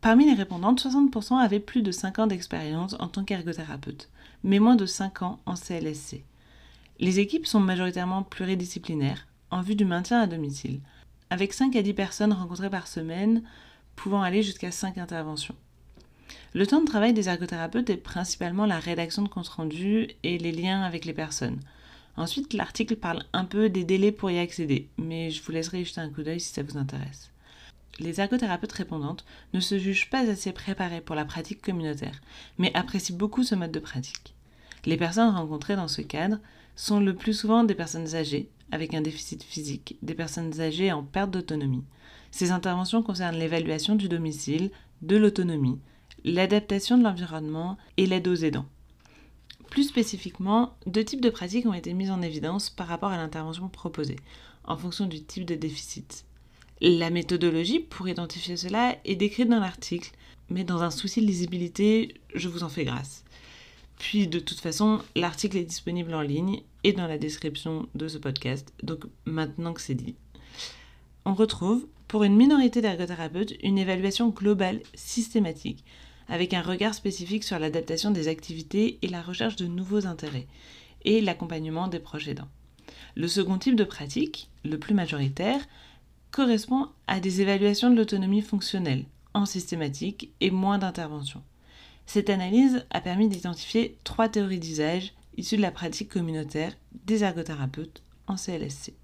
Parmi 0.00 0.26
les 0.26 0.34
répondantes, 0.34 0.80
60% 0.80 1.38
avaient 1.38 1.58
plus 1.58 1.82
de 1.82 1.90
5 1.90 2.20
ans 2.20 2.26
d'expérience 2.28 2.94
en 3.00 3.08
tant 3.08 3.24
qu'ergothérapeute, 3.24 4.08
mais 4.44 4.60
moins 4.60 4.76
de 4.76 4.86
5 4.86 5.22
ans 5.22 5.40
en 5.44 5.56
CLSC. 5.56 6.22
Les 7.00 7.18
équipes 7.18 7.46
sont 7.46 7.60
majoritairement 7.60 8.22
pluridisciplinaires, 8.22 9.26
en 9.50 9.60
vue 9.60 9.74
du 9.74 9.84
maintien 9.84 10.20
à 10.20 10.26
domicile, 10.26 10.80
avec 11.30 11.52
5 11.52 11.74
à 11.74 11.82
10 11.82 11.94
personnes 11.94 12.32
rencontrées 12.32 12.70
par 12.70 12.86
semaine, 12.86 13.42
pouvant 13.96 14.22
aller 14.22 14.42
jusqu'à 14.42 14.70
5 14.70 14.98
interventions. 14.98 15.56
Le 16.54 16.66
temps 16.66 16.80
de 16.80 16.86
travail 16.86 17.12
des 17.12 17.28
ergothérapeutes 17.28 17.90
est 17.90 17.96
principalement 17.96 18.66
la 18.66 18.78
rédaction 18.78 19.22
de 19.22 19.28
comptes 19.28 19.48
rendus 19.48 20.08
et 20.22 20.38
les 20.38 20.52
liens 20.52 20.82
avec 20.82 21.04
les 21.04 21.12
personnes. 21.12 21.60
Ensuite, 22.16 22.52
l'article 22.52 22.96
parle 22.96 23.24
un 23.32 23.44
peu 23.44 23.68
des 23.68 23.84
délais 23.84 24.12
pour 24.12 24.30
y 24.30 24.38
accéder, 24.38 24.88
mais 24.98 25.30
je 25.30 25.42
vous 25.42 25.52
laisserai 25.52 25.84
jeter 25.84 26.00
un 26.00 26.10
coup 26.10 26.22
d'œil 26.22 26.40
si 26.40 26.52
ça 26.52 26.62
vous 26.62 26.76
intéresse. 26.76 27.30
Les 28.00 28.20
ergothérapeutes 28.20 28.72
répondantes 28.72 29.24
ne 29.54 29.60
se 29.60 29.78
jugent 29.78 30.10
pas 30.10 30.28
assez 30.28 30.52
préparées 30.52 31.00
pour 31.00 31.16
la 31.16 31.24
pratique 31.24 31.62
communautaire, 31.62 32.20
mais 32.58 32.74
apprécient 32.74 33.16
beaucoup 33.16 33.42
ce 33.42 33.54
mode 33.54 33.72
de 33.72 33.78
pratique. 33.78 34.34
Les 34.84 34.96
personnes 34.96 35.34
rencontrées 35.34 35.76
dans 35.76 35.88
ce 35.88 36.02
cadre 36.02 36.38
sont 36.76 37.00
le 37.00 37.14
plus 37.14 37.34
souvent 37.34 37.64
des 37.64 37.74
personnes 37.74 38.14
âgées, 38.14 38.48
avec 38.70 38.94
un 38.94 39.00
déficit 39.00 39.42
physique, 39.42 39.96
des 40.02 40.14
personnes 40.14 40.60
âgées 40.60 40.92
en 40.92 41.02
perte 41.02 41.30
d'autonomie. 41.30 41.84
Ces 42.30 42.50
interventions 42.50 43.02
concernent 43.02 43.38
l'évaluation 43.38 43.96
du 43.96 44.08
domicile, 44.08 44.70
de 45.02 45.16
l'autonomie, 45.16 45.78
l'adaptation 46.28 46.98
de 46.98 47.04
l'environnement 47.04 47.78
et 47.96 48.06
l'aide 48.06 48.28
aux 48.28 48.34
aidants. 48.34 48.66
Plus 49.70 49.84
spécifiquement, 49.84 50.76
deux 50.86 51.04
types 51.04 51.20
de 51.20 51.30
pratiques 51.30 51.66
ont 51.66 51.74
été 51.74 51.92
mises 51.94 52.10
en 52.10 52.22
évidence 52.22 52.70
par 52.70 52.86
rapport 52.86 53.10
à 53.10 53.16
l'intervention 53.16 53.68
proposée, 53.68 54.16
en 54.64 54.76
fonction 54.76 55.06
du 55.06 55.22
type 55.22 55.44
de 55.44 55.54
déficit. 55.54 56.24
La 56.80 57.10
méthodologie 57.10 57.80
pour 57.80 58.08
identifier 58.08 58.56
cela 58.56 58.96
est 59.04 59.16
décrite 59.16 59.48
dans 59.48 59.60
l'article, 59.60 60.12
mais 60.48 60.64
dans 60.64 60.82
un 60.82 60.90
souci 60.90 61.20
de 61.20 61.26
lisibilité, 61.26 62.14
je 62.34 62.48
vous 62.48 62.62
en 62.62 62.68
fais 62.68 62.84
grâce. 62.84 63.24
Puis 63.98 64.28
de 64.28 64.38
toute 64.38 64.60
façon, 64.60 65.00
l'article 65.16 65.56
est 65.56 65.64
disponible 65.64 66.14
en 66.14 66.22
ligne 66.22 66.62
et 66.84 66.92
dans 66.92 67.06
la 67.06 67.18
description 67.18 67.88
de 67.94 68.06
ce 68.06 68.18
podcast, 68.18 68.72
donc 68.82 69.04
maintenant 69.24 69.72
que 69.72 69.80
c'est 69.80 69.94
dit. 69.94 70.14
On 71.24 71.34
retrouve, 71.34 71.86
pour 72.06 72.24
une 72.24 72.36
minorité 72.36 72.80
d'ergothérapeutes, 72.80 73.54
une 73.62 73.76
évaluation 73.76 74.28
globale 74.28 74.80
systématique 74.94 75.84
avec 76.28 76.54
un 76.54 76.62
regard 76.62 76.94
spécifique 76.94 77.44
sur 77.44 77.58
l'adaptation 77.58 78.10
des 78.10 78.28
activités 78.28 78.98
et 79.02 79.08
la 79.08 79.22
recherche 79.22 79.56
de 79.56 79.66
nouveaux 79.66 80.06
intérêts, 80.06 80.46
et 81.04 81.20
l'accompagnement 81.20 81.88
des 81.88 82.00
proches 82.00 82.28
aidants. 82.28 82.48
Le 83.14 83.28
second 83.28 83.58
type 83.58 83.76
de 83.76 83.84
pratique, 83.84 84.50
le 84.64 84.78
plus 84.78 84.94
majoritaire, 84.94 85.60
correspond 86.30 86.88
à 87.06 87.20
des 87.20 87.40
évaluations 87.40 87.90
de 87.90 87.96
l'autonomie 87.96 88.42
fonctionnelle, 88.42 89.04
en 89.34 89.46
systématique 89.46 90.30
et 90.40 90.50
moins 90.50 90.78
d'intervention. 90.78 91.42
Cette 92.06 92.30
analyse 92.30 92.86
a 92.90 93.00
permis 93.00 93.28
d'identifier 93.28 93.98
trois 94.04 94.28
théories 94.28 94.60
d'usage 94.60 95.12
issues 95.36 95.56
de 95.56 95.62
la 95.62 95.70
pratique 95.70 96.08
communautaire 96.08 96.72
des 97.06 97.22
ergothérapeutes 97.22 98.02
en 98.26 98.36
CLSC. 98.36 98.94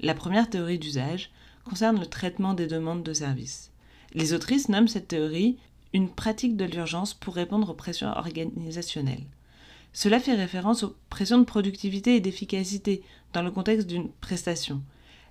La 0.00 0.14
première 0.14 0.50
théorie 0.50 0.78
d'usage 0.78 1.30
concerne 1.64 1.98
le 1.98 2.06
traitement 2.06 2.54
des 2.54 2.66
demandes 2.66 3.02
de 3.02 3.12
services. 3.12 3.72
Les 4.12 4.32
autrices 4.32 4.68
nomment 4.68 4.88
cette 4.88 5.08
théorie 5.08 5.58
une 5.94 6.10
pratique 6.10 6.56
de 6.56 6.64
l'urgence 6.64 7.14
pour 7.14 7.36
répondre 7.36 7.70
aux 7.70 7.74
pressions 7.74 8.08
organisationnelles. 8.08 9.24
Cela 9.92 10.18
fait 10.18 10.34
référence 10.34 10.82
aux 10.82 10.96
pressions 11.08 11.38
de 11.38 11.44
productivité 11.44 12.16
et 12.16 12.20
d'efficacité 12.20 13.02
dans 13.32 13.42
le 13.42 13.52
contexte 13.52 13.86
d'une 13.86 14.10
prestation. 14.10 14.82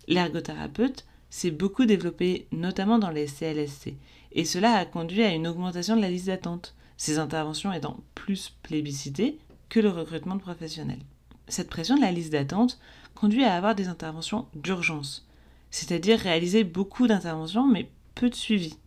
L'ergothérapeute 0.08 1.06
s'est 1.30 1.52
beaucoup 1.52 1.86
développé, 1.86 2.48
notamment 2.54 2.98
dans 2.98 3.10
les 3.10 3.28
CLSC, 3.28 3.96
et 4.32 4.46
cela 4.46 4.76
a 4.76 4.86
conduit 4.86 5.24
à 5.24 5.34
une 5.34 5.48
augmentation 5.48 5.98
de 5.98 6.02
la 6.02 6.10
liste 6.10 6.28
d'attente, 6.28 6.76
ces 6.96 7.20
interventions 7.20 7.74
étant 7.74 7.98
plus 8.16 8.56
plébiscitées 8.64 9.40
que 9.68 9.82
le 9.82 9.90
recrutement 9.90 10.36
de 10.36 10.42
professionnels. 10.42 11.02
Cette 11.50 11.70
pression 11.70 11.98
de 11.98 12.02
la 12.02 12.12
liste 12.14 12.32
d'attente 12.32 12.80
conduit 13.16 13.44
à 13.44 13.56
avoir 13.56 13.76
des 13.76 13.90
interventions 13.90 14.48
d'urgence, 14.56 15.28
c'est-à-dire 15.72 16.20
réaliser 16.20 16.64
beaucoup 16.64 17.06
d'interventions 17.06 17.68
mais 17.68 17.90
peu 18.16 18.30
de 18.30 18.36
suivi 18.36 18.78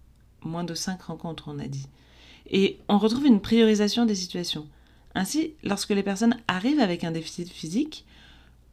moins 0.47 0.65
de 0.65 0.75
5 0.75 1.03
rencontres, 1.03 1.45
on 1.49 1.59
a 1.59 1.67
dit. 1.67 1.87
Et 2.51 2.79
on 2.89 2.99
retrouve 2.99 3.27
une 3.27 3.41
priorisation 3.41 4.07
des 4.07 4.15
situations. 4.15 4.67
Ainsi, 5.15 5.55
lorsque 5.65 5.91
les 5.91 6.03
personnes 6.03 6.37
arrivent 6.49 6.81
avec 6.81 7.05
un 7.05 7.11
déficit 7.11 7.49
physique, 7.49 8.05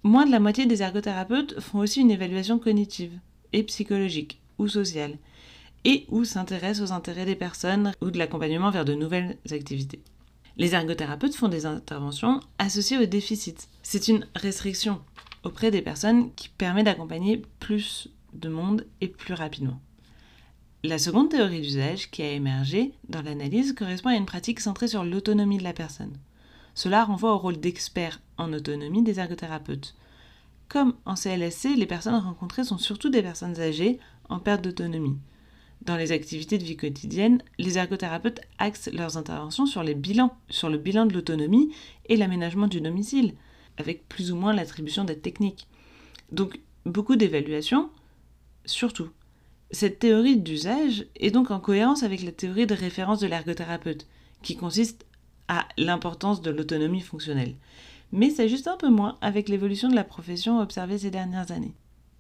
moins 0.04 0.26
de 0.26 0.32
la 0.32 0.40
moitié 0.40 0.66
des 0.66 0.82
ergothérapeutes 0.82 1.60
font 1.60 1.80
aussi 1.80 2.02
une 2.02 2.12
évaluation 2.12 2.60
cognitive 2.60 3.18
et 3.54 3.64
psychologique 3.64 4.42
ou 4.58 4.68
sociale, 4.68 5.18
et 5.86 6.06
ou 6.10 6.24
s'intéressent 6.24 6.90
aux 6.90 6.94
intérêts 6.94 7.26
des 7.26 7.36
personnes 7.36 7.94
ou 8.02 8.12
de 8.12 8.18
l'accompagnement 8.18 8.72
vers 8.72 8.86
de 8.86 8.94
nouvelles 8.94 9.38
activités. 9.52 10.02
Les 10.58 10.76
ergothérapeutes 10.76 11.36
font 11.36 11.48
des 11.48 11.66
interventions 11.66 12.40
associées 12.60 13.00
au 13.00 13.06
déficit. 13.06 13.70
C'est 13.82 14.08
une 14.08 14.28
restriction 14.36 15.02
auprès 15.44 15.72
des 15.72 15.82
personnes 15.82 16.34
qui 16.36 16.50
permet 16.50 16.84
d'accompagner 16.84 17.42
plus 17.60 18.10
de 18.34 18.50
monde 18.50 18.86
et 19.02 19.08
plus 19.08 19.34
rapidement. 19.34 19.80
La 20.86 20.98
seconde 20.98 21.30
théorie 21.30 21.62
d'usage 21.62 22.12
qui 22.12 22.24
a 22.24 22.32
émergé 22.32 22.92
dans 23.08 23.22
l'analyse 23.22 23.72
correspond 23.72 24.10
à 24.10 24.16
une 24.16 24.26
pratique 24.26 24.60
centrée 24.60 24.90
sur 24.90 25.06
l'autonomie 25.06 25.58
de 25.58 25.64
la 25.64 25.72
personne. 25.72 26.18
Cela 26.76 27.06
renvoie 27.06 27.34
au 27.34 27.38
rôle 27.38 27.58
d'expert 27.58 28.20
en 28.38 28.52
autonomie 28.52 29.02
des 29.02 29.18
ergothérapeutes. 29.18 29.96
Comme 30.68 30.94
en 31.06 31.16
CLSC, 31.16 31.78
les 31.78 31.86
personnes 31.86 32.16
rencontrées 32.16 32.66
sont 32.66 32.78
surtout 32.78 33.08
des 33.08 33.22
personnes 33.22 33.62
âgées 33.62 33.98
en 34.28 34.40
perte 34.40 34.62
d'autonomie. 34.62 35.16
Dans 35.84 35.96
les 35.96 36.12
activités 36.12 36.58
de 36.58 36.66
vie 36.66 36.76
quotidienne, 36.76 37.42
les 37.58 37.78
ergothérapeutes 37.78 38.42
axent 38.58 38.92
leurs 38.92 39.16
interventions 39.16 39.66
sur 39.66 39.84
les 39.84 39.96
bilans, 39.96 40.36
sur 40.50 40.68
le 40.68 40.78
bilan 40.78 41.06
de 41.06 41.14
l'autonomie 41.14 41.74
et 42.10 42.18
l'aménagement 42.18 42.68
du 42.68 42.82
domicile, 42.82 43.36
avec 43.78 44.10
plus 44.10 44.34
ou 44.34 44.36
moins 44.36 44.54
l'attribution 44.54 45.06
d'aides 45.06 45.22
techniques. 45.22 45.66
Donc 46.34 46.60
beaucoup 46.86 47.16
d'évaluations, 47.16 47.90
surtout. 48.66 49.08
Cette 49.74 49.98
théorie 49.98 50.38
d'usage 50.38 51.08
est 51.16 51.32
donc 51.32 51.50
en 51.50 51.60
cohérence 51.60 52.04
avec 52.04 52.22
la 52.22 52.32
théorie 52.32 52.68
de 52.68 52.76
référence 52.76 53.20
de 53.20 53.26
l'ergothérapeute, 53.26 54.06
qui 54.44 54.56
consiste 54.56 55.04
à 55.48 55.68
l'importance 55.78 56.44
de 56.44 56.52
l'autonomie 56.52 57.02
fonctionnelle, 57.02 57.56
mais 58.12 58.30
s'ajuste 58.30 58.68
un 58.68 58.78
peu 58.78 58.90
moins 58.90 59.18
avec 59.22 59.50
l'évolution 59.50 59.90
de 59.90 59.96
la 59.96 60.04
profession 60.04 60.60
observée 60.60 61.00
ces 61.00 61.10
dernières 61.10 61.52
années. 61.52 61.74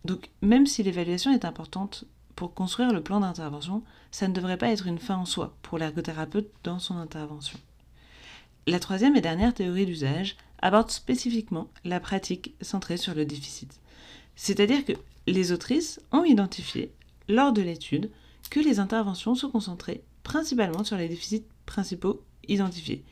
Donc 0.04 0.32
même 0.42 0.66
si 0.66 0.82
l'évaluation 0.82 1.32
est 1.32 1.46
importante 1.46 2.06
pour 2.36 2.56
construire 2.56 2.92
le 2.92 3.04
plan 3.04 3.20
d'intervention, 3.20 3.84
ça 4.10 4.28
ne 4.28 4.34
devrait 4.34 4.58
pas 4.58 4.72
être 4.72 4.88
une 4.88 4.98
fin 4.98 5.18
en 5.18 5.26
soi 5.26 5.56
pour 5.62 5.78
l'ergothérapeute 5.78 6.50
dans 6.64 6.80
son 6.80 6.98
intervention. 6.98 7.60
La 8.66 8.80
troisième 8.80 9.16
et 9.16 9.22
dernière 9.22 9.54
théorie 9.54 9.86
d'usage 9.86 10.38
aborde 10.60 10.90
spécifiquement 10.90 11.68
la 11.86 12.00
pratique 12.00 12.56
centrée 12.62 12.98
sur 12.98 13.14
le 13.14 13.26
déficit. 13.26 13.80
C'est-à-dire 14.36 14.86
que 14.86 14.94
les 15.28 15.52
autrices 15.52 16.02
ont 16.12 16.24
identifié 16.24 16.92
lors 17.28 17.54
de 17.54 17.62
l'étude 17.62 18.12
que 18.50 18.60
les 18.60 18.80
interventions 18.80 19.36
sont 19.36 19.50
concentrées 19.50 20.04
principalement 20.24 20.84
sur 20.84 20.98
les 20.98 21.10
déficits 21.10 21.46
principaux 21.66 22.24
identifiés 22.48 23.04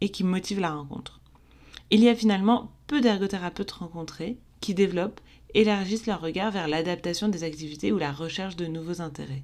et 0.00 0.08
qui 0.10 0.24
motivent 0.24 0.60
la 0.60 0.74
rencontre. 0.74 1.20
Il 1.90 2.00
y 2.00 2.08
a 2.08 2.14
finalement 2.14 2.72
peu 2.86 3.00
d'ergothérapeutes 3.00 3.70
rencontrés 3.72 4.38
qui 4.60 4.74
développent, 4.74 5.20
élargissent 5.54 6.06
leur 6.06 6.20
regard 6.20 6.50
vers 6.50 6.68
l'adaptation 6.68 7.28
des 7.28 7.44
activités 7.44 7.92
ou 7.92 7.98
la 7.98 8.12
recherche 8.12 8.56
de 8.56 8.66
nouveaux 8.66 9.00
intérêts. 9.00 9.42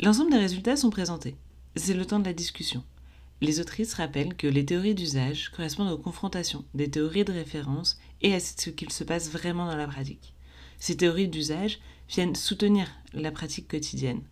L'ensemble 0.00 0.30
des 0.30 0.38
résultats 0.38 0.76
sont 0.76 0.90
présentés. 0.90 1.36
C'est 1.76 1.94
le 1.94 2.06
temps 2.06 2.20
de 2.20 2.24
la 2.24 2.32
discussion. 2.32 2.84
Les 3.40 3.60
autrices 3.60 3.94
rappellent 3.94 4.36
que 4.36 4.46
les 4.46 4.64
théories 4.64 4.94
d'usage 4.94 5.48
correspondent 5.50 5.90
aux 5.90 5.98
confrontations 5.98 6.64
des 6.74 6.90
théories 6.90 7.24
de 7.24 7.32
référence 7.32 7.98
et 8.22 8.34
à 8.34 8.40
ce 8.40 8.70
qu'il 8.70 8.92
se 8.92 9.04
passe 9.04 9.30
vraiment 9.30 9.66
dans 9.66 9.76
la 9.76 9.86
pratique. 9.86 10.34
Ces 10.80 10.96
théories 10.96 11.28
d'usage 11.28 11.78
viennent 12.08 12.34
soutenir 12.34 12.88
la 13.12 13.30
pratique 13.30 13.68
quotidienne. 13.68 14.22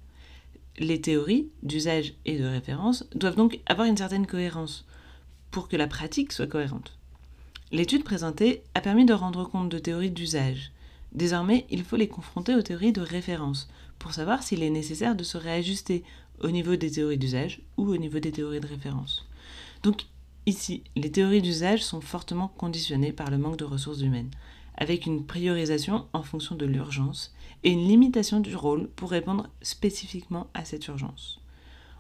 Les 0.79 1.01
théories 1.01 1.49
d'usage 1.63 2.15
et 2.25 2.39
de 2.39 2.45
référence 2.45 3.05
doivent 3.15 3.37
donc 3.37 3.61
avoir 3.67 3.87
une 3.87 3.97
certaine 3.97 4.27
cohérence 4.27 4.87
pour 5.51 5.69
que 5.69 5.77
la 5.77 5.87
pratique 5.87 6.33
soit 6.33 6.47
cohérente. 6.47 6.97
L'étude 7.71 8.03
présentée 8.03 8.63
a 8.75 8.81
permis 8.81 9.05
de 9.05 9.13
rendre 9.13 9.45
compte 9.45 9.69
de 9.69 9.79
théories 9.79 10.11
d'usage. 10.11 10.73
Désormais, 11.13 11.67
il 11.71 11.85
faut 11.85 11.97
les 11.97 12.09
confronter 12.09 12.55
aux 12.55 12.63
théories 12.63 12.93
de 12.93 13.01
référence 13.03 13.69
pour 13.99 14.15
savoir 14.15 14.43
s'il 14.43 14.63
est 14.63 14.71
nécessaire 14.71 15.17
de 15.17 15.25
se 15.25 15.37
réajuster 15.37 16.03
au 16.41 16.51
niveau 16.51 16.77
des 16.77 16.91
théories 16.91 17.19
d'usage 17.19 17.61
ou 17.77 17.89
au 17.89 17.97
niveau 17.99 18.21
des 18.21 18.33
théories 18.33 18.61
de 18.61 18.67
référence. 18.67 19.27
Donc 19.83 20.07
ici, 20.47 20.83
les 20.97 21.11
théories 21.11 21.43
d'usage 21.43 21.85
sont 21.85 22.01
fortement 22.01 22.49
conditionnées 22.49 23.13
par 23.13 23.31
le 23.31 23.39
manque 23.39 23.59
de 23.59 23.65
ressources 23.65 24.01
humaines 24.01 24.31
avec 24.79 25.07
une 25.07 25.27
priorisation 25.27 26.07
en 26.13 26.23
fonction 26.23 26.55
de 26.55 26.65
l'urgence 26.65 27.35
et 27.65 27.71
une 27.71 27.87
limitation 27.87 28.41
du 28.41 28.57
rôle 28.57 28.89
pour 28.91 29.11
répondre 29.11 29.49
spécifiquement 29.61 30.47
à 30.55 30.65
cette 30.65 30.87
urgence. 30.87 31.41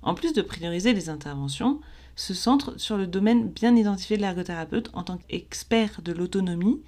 En 0.03 0.15
plus 0.15 0.33
de 0.33 0.43
prioriser 0.43 0.93
les 0.93 1.11
interventions, 1.11 1.81
se 2.15 2.35
centre 2.35 2.79
sur 2.79 2.97
le 2.97 3.07
domaine 3.07 3.49
bien 3.49 3.77
identifié 3.77 4.17
de 4.17 4.23
l'ergothérapeute 4.23 4.91
en 4.93 5.03
tant 5.03 5.19
qu'expert 5.19 6.01
de 6.03 6.13
l'autonomie 6.13 6.81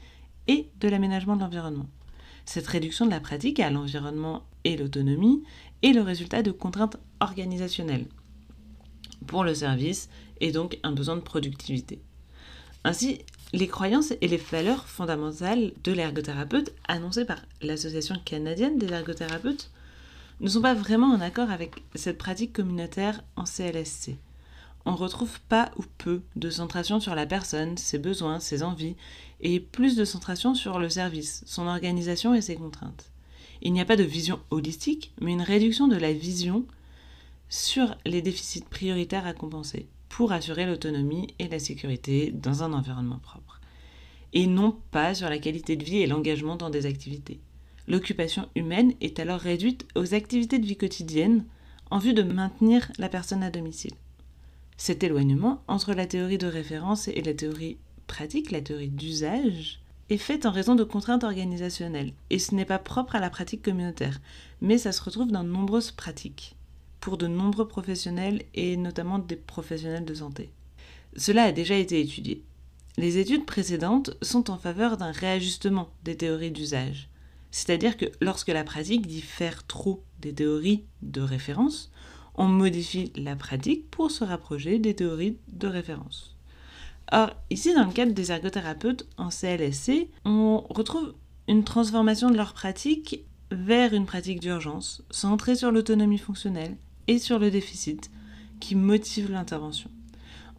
et 0.47 0.71
de 0.81 0.89
l'aménagement 0.89 1.37
de 1.37 1.41
l'environnement. 1.41 1.87
Cette 2.47 2.67
réduction 2.67 3.05
de 3.05 3.11
la 3.11 3.21
pratique 3.21 3.61
à 3.61 3.71
l'environnement 3.71 4.45
et 4.65 4.77
l'autonomie 4.77 5.43
est 5.83 5.93
le 5.93 6.03
résultat 6.03 6.43
de 6.43 6.51
contraintes 6.53 6.99
organisationnelles 7.21 8.07
pour 9.27 9.45
le 9.45 9.55
service 9.55 10.09
et 10.41 10.53
donc 10.53 10.79
un 10.83 10.93
besoin 10.93 11.17
de 11.17 11.21
productivité. 11.21 12.01
Ainsi, 12.85 13.19
les 13.53 13.67
croyances 13.67 14.13
et 14.21 14.29
les 14.29 14.37
valeurs 14.37 14.87
fondamentales 14.89 15.73
de 15.83 15.93
l'ergothérapeute 15.93 16.73
annoncées 16.87 17.25
par 17.25 17.41
l'Association 17.63 18.17
canadienne 18.25 18.79
des 18.79 18.93
ergothérapeutes 18.93 19.71
ne 20.41 20.49
sont 20.49 20.63
pas 20.63 20.75
vraiment 20.75 21.09
en 21.09 21.21
accord 21.21 21.51
avec 21.51 21.83
cette 21.95 22.19
pratique 22.19 22.53
communautaire 22.53 23.23
en 23.37 23.45
CLSC. 23.45 24.17
On 24.87 24.95
retrouve 24.95 25.41
pas 25.49 25.71
ou 25.77 25.83
peu 25.99 26.23
de 26.37 26.49
centration 26.49 27.01
sur 27.01 27.15
la 27.15 27.27
personne, 27.27 27.77
ses 27.77 27.99
besoins, 27.99 28.41
ses 28.41 28.63
envies, 28.63 28.97
et 29.41 29.61
plus 29.61 29.97
de 29.97 30.05
centration 30.05 30.55
sur 30.55 30.79
le 30.79 30.89
service, 30.89 31.43
son 31.45 31.67
organisation 31.67 32.35
et 32.35 32.41
ses 32.41 32.57
contraintes. 32.57 33.11
Il 33.63 33.73
n'y 33.73 33.81
a 33.81 33.85
pas 33.85 33.97
de 33.97 34.05
vision 34.05 34.41
holistique, 34.51 35.13
mais 35.21 35.33
une 35.33 35.43
réduction 35.43 35.87
de 35.87 35.97
la 35.97 36.13
vision 36.13 36.65
sur 37.51 37.97
les 38.07 38.23
déficits 38.23 38.65
prioritaires 38.65 39.27
à 39.27 39.35
compenser 39.35 39.87
pour 40.11 40.33
assurer 40.33 40.67
l'autonomie 40.67 41.29
et 41.39 41.49
la 41.49 41.59
sécurité 41.59 42.33
dans 42.33 42.63
un 42.63 42.75
environnement 42.75 43.21
propre. 43.21 43.61
Et 44.35 44.47
non 44.47 44.77
pas 44.91 45.15
sur 45.15 45.31
la 45.31 45.39
qualité 45.39 45.77
de 45.77 45.85
vie 45.85 45.99
et 45.99 46.07
l'engagement 46.07 46.57
dans 46.57 46.69
des 46.69 46.85
activités. 46.85 47.41
L'occupation 47.89 48.49
humaine 48.55 48.93
est 49.01 49.19
alors 49.19 49.41
réduite 49.41 49.87
aux 49.95 50.13
activités 50.13 50.59
de 50.59 50.67
vie 50.67 50.77
quotidienne 50.77 51.45
en 51.91 51.99
vue 51.99 52.13
de 52.13 52.23
maintenir 52.23 52.91
la 52.99 53.09
personne 53.09 53.43
à 53.43 53.51
domicile. 53.51 53.95
Cet 54.77 55.03
éloignement 55.05 55.63
entre 55.69 55.95
la 55.95 56.07
théorie 56.07 56.39
de 56.39 56.47
référence 56.47 57.09
et 57.09 57.23
la 57.23 57.35
théorie 57.35 57.79
pratique, 58.07 58.51
la 58.51 58.61
théorie 58.61 58.89
d'usage, 58.89 59.81
est 60.11 60.19
fait 60.19 60.45
en 60.45 60.51
raison 60.51 60.75
de 60.75 60.85
contraintes 60.85 61.23
organisationnelles, 61.23 62.15
et 62.31 62.41
ce 62.41 62.55
n'est 62.55 62.65
pas 62.65 62.81
propre 62.81 63.15
à 63.15 63.21
la 63.21 63.31
pratique 63.31 63.63
communautaire, 63.63 64.21
mais 64.61 64.77
ça 64.77 64.91
se 64.91 65.03
retrouve 65.03 65.31
dans 65.31 65.45
de 65.45 65.49
nombreuses 65.49 65.93
pratiques 65.93 66.57
pour 67.01 67.17
de 67.17 67.27
nombreux 67.27 67.67
professionnels 67.67 68.43
et 68.55 68.77
notamment 68.77 69.19
des 69.19 69.37
professionnels 69.37 70.05
de 70.05 70.15
santé. 70.15 70.51
Cela 71.17 71.45
a 71.45 71.53
déjà 71.53 71.75
été 71.75 72.01
étudié. 72.01 72.45
Les 72.97 73.19
études 73.19 73.47
précédentes 73.47 74.17
sont 74.23 74.51
en 74.51 74.59
faveur 74.59 74.97
d'un 74.97 75.13
réajustement 75.13 75.91
des 76.05 76.17
théories 76.17 76.51
d'usage, 76.51 77.09
c'est-à-dire 77.51 77.97
que 77.97 78.07
lorsque 78.21 78.49
la 78.49 78.65
pratique 78.65 79.07
diffère 79.07 79.67
trop 79.67 80.05
des 80.21 80.35
théories 80.35 80.85
de 81.03 81.21
référence, 81.21 81.91
on 82.35 82.47
modifie 82.47 83.13
la 83.17 83.37
pratique 83.37 83.91
pour 83.91 84.11
se 84.11 84.25
rapprocher 84.25 84.79
des 84.79 84.95
théories 84.95 85.39
de 85.49 85.67
référence. 85.67 86.37
Or, 87.13 87.31
ici, 87.51 87.75
dans 87.75 87.87
le 87.87 87.93
cadre 87.93 88.13
des 88.13 88.31
ergothérapeutes 88.31 89.09
en 89.17 89.31
CLSC, 89.31 90.09
on 90.25 90.61
retrouve 90.69 91.15
une 91.49 91.65
transformation 91.65 92.31
de 92.31 92.37
leur 92.37 92.53
pratique 92.53 93.25
vers 93.51 93.95
une 93.95 94.07
pratique 94.07 94.41
d'urgence, 94.41 95.03
centrée 95.11 95.57
sur 95.57 95.73
l'autonomie 95.73 96.19
fonctionnelle 96.19 96.77
et 97.11 97.19
sur 97.19 97.41
le 97.41 97.51
déficit 97.51 98.09
qui 98.61 98.77
motive 98.77 99.33
l'intervention. 99.33 99.91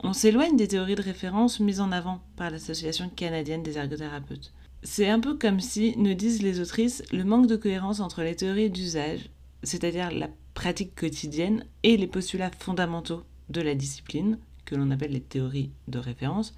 On 0.04 0.12
s'éloigne 0.12 0.58
des 0.58 0.68
théories 0.68 0.96
de 0.96 1.02
référence 1.02 1.62
mises 1.62 1.80
en 1.80 1.94
avant 1.94 2.20
par 2.36 2.50
l'Association 2.50 3.10
canadienne 3.10 3.64
des 3.64 3.78
ergothérapeutes. 3.78 4.52
C'est 4.84 5.08
un 5.08 5.22
peu 5.22 5.38
comme 5.38 5.62
si, 5.62 5.94
nous 5.98 6.14
disent 6.14 6.42
les 6.42 6.60
autrices, 6.60 7.04
le 7.14 7.24
manque 7.24 7.48
de 7.48 7.56
cohérence 7.56 8.02
entre 8.02 8.22
les 8.22 8.36
théories 8.36 8.70
d'usage, 8.70 9.30
c'est-à-dire 9.64 10.12
la 10.12 10.28
pratique 10.54 10.94
quotidienne, 10.94 11.64
et 11.84 11.96
les 11.96 12.08
postulats 12.08 12.52
fondamentaux 12.60 13.24
de 13.50 13.62
la 13.62 13.74
discipline, 13.74 14.38
que 14.66 14.76
l'on 14.76 14.92
appelle 14.92 15.12
les 15.12 15.22
théories 15.22 15.72
de 15.88 16.00
référence, 16.00 16.54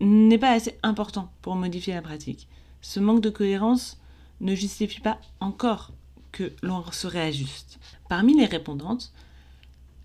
n'est 0.00 0.38
pas 0.38 0.50
assez 0.50 0.76
important 0.82 1.30
pour 1.40 1.54
modifier 1.54 1.94
la 1.94 2.02
pratique. 2.02 2.48
Ce 2.80 2.98
manque 2.98 3.20
de 3.20 3.30
cohérence 3.30 4.00
ne 4.40 4.56
justifie 4.56 5.00
pas 5.00 5.20
encore 5.38 5.92
que 6.32 6.52
l'on 6.62 6.82
se 6.90 7.06
réajuste. 7.06 7.78
Parmi 8.10 8.36
les 8.36 8.46
répondantes, 8.46 9.12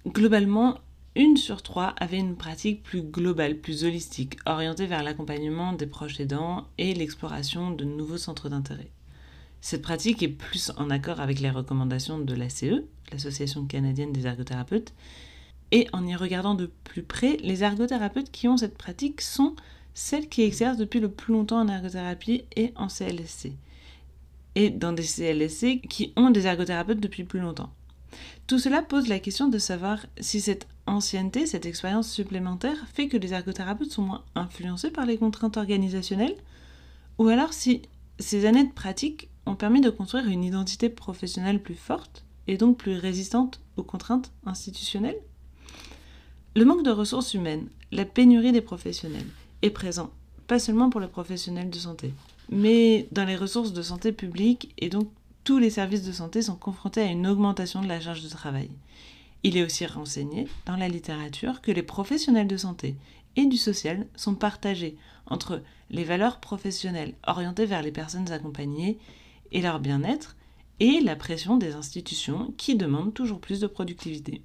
globalement, 0.08 0.78
une 1.16 1.38
sur 1.38 1.64
trois 1.64 1.96
avait 2.00 2.20
une 2.20 2.36
pratique 2.36 2.84
plus 2.84 3.02
globale, 3.02 3.58
plus 3.58 3.84
holistique, 3.84 4.38
orientée 4.46 4.86
vers 4.86 5.02
l'accompagnement 5.02 5.74
des 5.74 5.88
proches 5.88 6.20
aidants 6.20 6.68
et 6.78 6.94
l'exploration 6.94 7.72
de 7.72 7.84
nouveaux 7.84 8.20
centres 8.20 8.48
d'intérêt. 8.48 8.92
Cette 9.60 9.82
pratique 9.82 10.22
est 10.22 10.28
plus 10.28 10.72
en 10.78 10.92
accord 10.92 11.20
avec 11.20 11.40
les 11.40 11.50
recommandations 11.50 12.20
de 12.20 12.36
l'ACE, 12.36 12.84
l'Association 13.12 13.66
canadienne 13.66 14.14
des 14.14 14.28
ergothérapeutes, 14.28 14.94
et 15.72 15.88
en 15.92 16.06
y 16.06 16.16
regardant 16.16 16.54
de 16.54 16.70
plus 16.84 17.02
près, 17.02 17.38
les 17.38 17.64
ergothérapeutes 17.64 18.30
qui 18.30 18.48
ont 18.48 18.58
cette 18.58 18.78
pratique 18.78 19.22
sont 19.22 19.56
celles 19.96 20.30
qui 20.30 20.44
exercent 20.44 20.78
depuis 20.78 21.00
le 21.00 21.10
plus 21.10 21.34
longtemps 21.34 21.60
en 21.60 21.68
ergothérapie 21.68 22.44
et 22.56 22.72
en 22.76 22.88
CLSC 22.88 23.54
et 24.54 24.70
dans 24.70 24.94
des 24.94 25.02
CLSC 25.02 25.82
qui 25.90 26.14
ont 26.16 26.30
des 26.30 26.46
ergothérapeutes 26.46 27.00
depuis 27.00 27.24
plus 27.24 27.40
longtemps. 27.40 27.74
Tout 28.48 28.60
cela 28.60 28.82
pose 28.82 29.08
la 29.08 29.20
question 29.20 29.48
de 29.48 29.58
savoir 29.58 30.06
si 30.20 30.42
cette 30.42 30.68
ancienneté, 30.86 31.46
cette 31.46 31.66
expérience 31.66 32.12
supplémentaire 32.12 32.78
fait 32.94 33.08
que 33.08 33.18
les 33.18 33.34
ergothérapeutes 33.34 33.92
sont 33.92 34.04
moins 34.04 34.24
influencés 34.36 34.92
par 34.92 35.06
les 35.06 35.18
contraintes 35.18 35.58
organisationnelles, 35.58 36.36
ou 37.18 37.28
alors 37.28 37.54
si 37.54 37.82
ces 38.20 38.46
années 38.46 38.66
de 38.66 38.74
pratique 38.74 39.30
ont 39.46 39.56
permis 39.56 39.82
de 39.82 39.90
construire 39.90 40.28
une 40.28 40.44
identité 40.44 40.90
professionnelle 40.90 41.62
plus 41.62 41.76
forte 41.76 42.24
et 42.48 42.58
donc 42.58 42.78
plus 42.78 42.98
résistante 42.98 43.60
aux 43.78 43.84
contraintes 43.84 44.32
institutionnelles. 44.46 45.20
Le 46.56 46.66
manque 46.66 46.84
de 46.84 46.92
ressources 46.92 47.34
humaines, 47.34 47.68
la 47.92 48.06
pénurie 48.06 48.52
des 48.52 48.62
professionnels 48.62 49.28
est 49.62 49.70
présent, 49.70 50.12
pas 50.48 50.60
seulement 50.60 50.90
pour 50.90 51.02
les 51.02 51.08
professionnels 51.08 51.70
de 51.70 51.78
santé, 51.78 52.14
mais 52.50 53.08
dans 53.12 53.26
les 53.26 53.36
ressources 53.36 53.74
de 53.74 53.82
santé 53.82 54.12
publique 54.12 54.74
et 54.78 54.90
donc 54.90 55.10
tous 55.46 55.60
les 55.60 55.70
services 55.70 56.04
de 56.04 56.12
santé 56.12 56.42
sont 56.42 56.56
confrontés 56.56 57.02
à 57.02 57.12
une 57.12 57.28
augmentation 57.28 57.80
de 57.82 57.88
la 57.88 58.02
charge 58.02 58.24
de 58.24 58.30
travail. 58.30 58.72
Il 59.44 59.56
est 59.58 59.64
aussi 59.64 59.86
renseigné 59.86 60.48
dans 60.66 60.76
la 60.76 60.90
littérature 60.90 61.62
que 61.62 61.72
les 61.72 61.84
professionnels 61.84 62.48
de 62.48 62.58
santé 62.58 62.96
et 63.36 63.46
du 63.46 63.56
social 63.56 64.08
sont 64.16 64.34
partagés 64.34 64.98
entre 65.28 65.62
les 65.92 66.04
valeurs 66.04 66.40
professionnelles 66.40 67.14
orientées 67.28 67.68
vers 67.68 67.84
les 67.84 67.92
personnes 67.92 68.32
accompagnées 68.32 68.98
et 69.52 69.62
leur 69.62 69.80
bien-être 69.80 70.36
et 70.80 71.00
la 71.00 71.16
pression 71.16 71.58
des 71.58 71.74
institutions 71.74 72.52
qui 72.58 72.76
demandent 72.76 73.14
toujours 73.14 73.40
plus 73.40 73.60
de 73.60 73.68
productivité. 73.68 74.42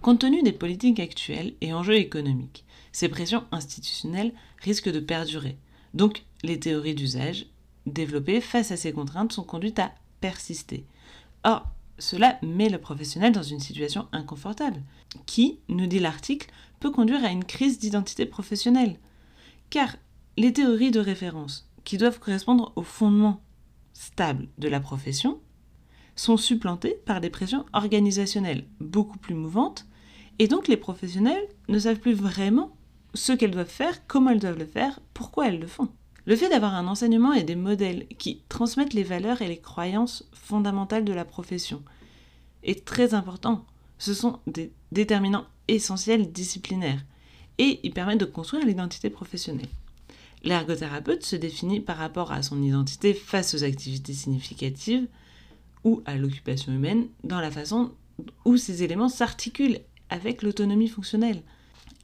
Compte 0.00 0.20
tenu 0.20 0.42
des 0.42 0.52
politiques 0.52 1.00
actuelles 1.00 1.52
et 1.60 1.74
enjeux 1.74 1.96
économiques, 1.96 2.64
ces 2.92 3.10
pressions 3.10 3.44
institutionnelles 3.52 4.32
risquent 4.62 4.90
de 4.90 5.00
perdurer. 5.00 5.58
Donc 5.92 6.24
les 6.42 6.58
théories 6.58 6.94
d'usage 6.94 7.46
développées 7.86 8.40
face 8.40 8.70
à 8.70 8.76
ces 8.76 8.92
contraintes 8.92 9.32
sont 9.32 9.44
conduites 9.44 9.78
à 9.78 9.92
persister. 10.20 10.84
Or, 11.44 11.66
cela 11.98 12.38
met 12.42 12.68
le 12.68 12.78
professionnel 12.78 13.32
dans 13.32 13.42
une 13.42 13.60
situation 13.60 14.08
inconfortable, 14.12 14.82
qui, 15.24 15.60
nous 15.68 15.86
dit 15.86 15.98
l'article, 15.98 16.50
peut 16.80 16.90
conduire 16.90 17.24
à 17.24 17.30
une 17.30 17.44
crise 17.44 17.78
d'identité 17.78 18.26
professionnelle? 18.26 18.98
Car 19.70 19.96
les 20.36 20.52
théories 20.52 20.90
de 20.90 21.00
référence, 21.00 21.70
qui 21.84 21.96
doivent 21.96 22.18
correspondre 22.18 22.72
au 22.76 22.82
fondement 22.82 23.40
stable 23.94 24.48
de 24.58 24.68
la 24.68 24.80
profession, 24.80 25.40
sont 26.16 26.36
supplantées 26.36 26.98
par 27.06 27.20
des 27.20 27.30
pressions 27.30 27.64
organisationnelles 27.72 28.66
beaucoup 28.80 29.18
plus 29.18 29.34
mouvantes, 29.34 29.86
et 30.38 30.48
donc 30.48 30.68
les 30.68 30.76
professionnels 30.76 31.48
ne 31.68 31.78
savent 31.78 32.00
plus 32.00 32.12
vraiment 32.12 32.76
ce 33.14 33.32
qu'elles 33.32 33.50
doivent 33.50 33.66
faire, 33.66 34.06
comment 34.06 34.30
elles 34.30 34.40
doivent 34.40 34.58
le 34.58 34.66
faire, 34.66 35.00
pourquoi 35.14 35.48
elles 35.48 35.60
le 35.60 35.66
font. 35.66 35.88
Le 36.26 36.34
fait 36.34 36.48
d'avoir 36.48 36.74
un 36.74 36.88
enseignement 36.88 37.32
et 37.32 37.44
des 37.44 37.54
modèles 37.54 38.08
qui 38.18 38.42
transmettent 38.48 38.94
les 38.94 39.04
valeurs 39.04 39.42
et 39.42 39.48
les 39.48 39.60
croyances 39.60 40.28
fondamentales 40.32 41.04
de 41.04 41.12
la 41.12 41.24
profession 41.24 41.82
est 42.64 42.84
très 42.84 43.14
important. 43.14 43.64
Ce 43.98 44.12
sont 44.12 44.40
des 44.48 44.72
déterminants 44.90 45.46
essentiels 45.68 46.32
disciplinaires 46.32 47.04
et 47.58 47.78
ils 47.84 47.92
permettent 47.92 48.20
de 48.20 48.24
construire 48.24 48.66
l'identité 48.66 49.08
professionnelle. 49.08 49.68
L'ergothérapeute 50.42 51.24
se 51.24 51.36
définit 51.36 51.80
par 51.80 51.96
rapport 51.96 52.32
à 52.32 52.42
son 52.42 52.60
identité 52.60 53.14
face 53.14 53.54
aux 53.54 53.62
activités 53.62 54.12
significatives 54.12 55.06
ou 55.84 56.02
à 56.06 56.16
l'occupation 56.16 56.72
humaine 56.72 57.06
dans 57.22 57.40
la 57.40 57.52
façon 57.52 57.92
où 58.44 58.56
ces 58.56 58.82
éléments 58.82 59.08
s'articulent 59.08 59.80
avec 60.10 60.42
l'autonomie 60.42 60.88
fonctionnelle. 60.88 61.42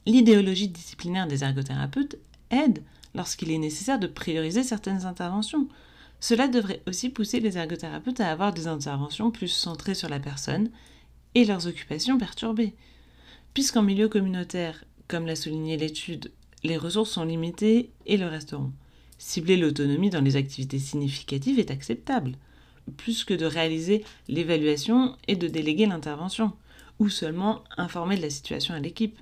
L'idéologie 0.05 0.69
disciplinaire 0.69 1.27
des 1.27 1.43
ergothérapeutes 1.43 2.17
aide 2.49 2.83
lorsqu'il 3.15 3.51
est 3.51 3.57
nécessaire 3.57 3.99
de 3.99 4.07
prioriser 4.07 4.63
certaines 4.63 5.05
interventions. 5.05 5.67
Cela 6.19 6.47
devrait 6.47 6.81
aussi 6.87 7.09
pousser 7.09 7.39
les 7.39 7.57
ergothérapeutes 7.57 8.21
à 8.21 8.31
avoir 8.31 8.53
des 8.53 8.67
interventions 8.67 9.31
plus 9.31 9.49
centrées 9.49 9.95
sur 9.95 10.09
la 10.09 10.19
personne 10.19 10.69
et 11.35 11.45
leurs 11.45 11.67
occupations 11.67 12.17
perturbées. 12.17 12.73
Puisqu'en 13.53 13.83
milieu 13.83 14.07
communautaire, 14.07 14.85
comme 15.07 15.25
l'a 15.25 15.35
souligné 15.35 15.77
l'étude, 15.77 16.31
les 16.63 16.77
ressources 16.77 17.11
sont 17.11 17.25
limitées 17.25 17.91
et 18.05 18.17
le 18.17 18.27
resteront. 18.27 18.71
Cibler 19.17 19.57
l'autonomie 19.57 20.09
dans 20.09 20.21
les 20.21 20.35
activités 20.35 20.79
significatives 20.79 21.59
est 21.59 21.71
acceptable, 21.71 22.33
plus 22.97 23.23
que 23.23 23.33
de 23.33 23.45
réaliser 23.45 24.03
l'évaluation 24.27 25.15
et 25.27 25.35
de 25.35 25.47
déléguer 25.47 25.85
l'intervention, 25.85 26.53
ou 26.99 27.09
seulement 27.09 27.63
informer 27.77 28.17
de 28.17 28.21
la 28.21 28.29
situation 28.29 28.73
à 28.73 28.79
l'équipe. 28.79 29.19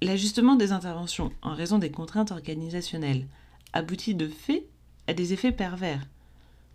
L'ajustement 0.00 0.54
des 0.54 0.70
interventions 0.70 1.32
en 1.42 1.54
raison 1.54 1.78
des 1.78 1.90
contraintes 1.90 2.30
organisationnelles 2.30 3.26
aboutit 3.72 4.14
de 4.14 4.28
fait 4.28 4.66
à 5.08 5.14
des 5.14 5.32
effets 5.32 5.52
pervers. 5.52 6.06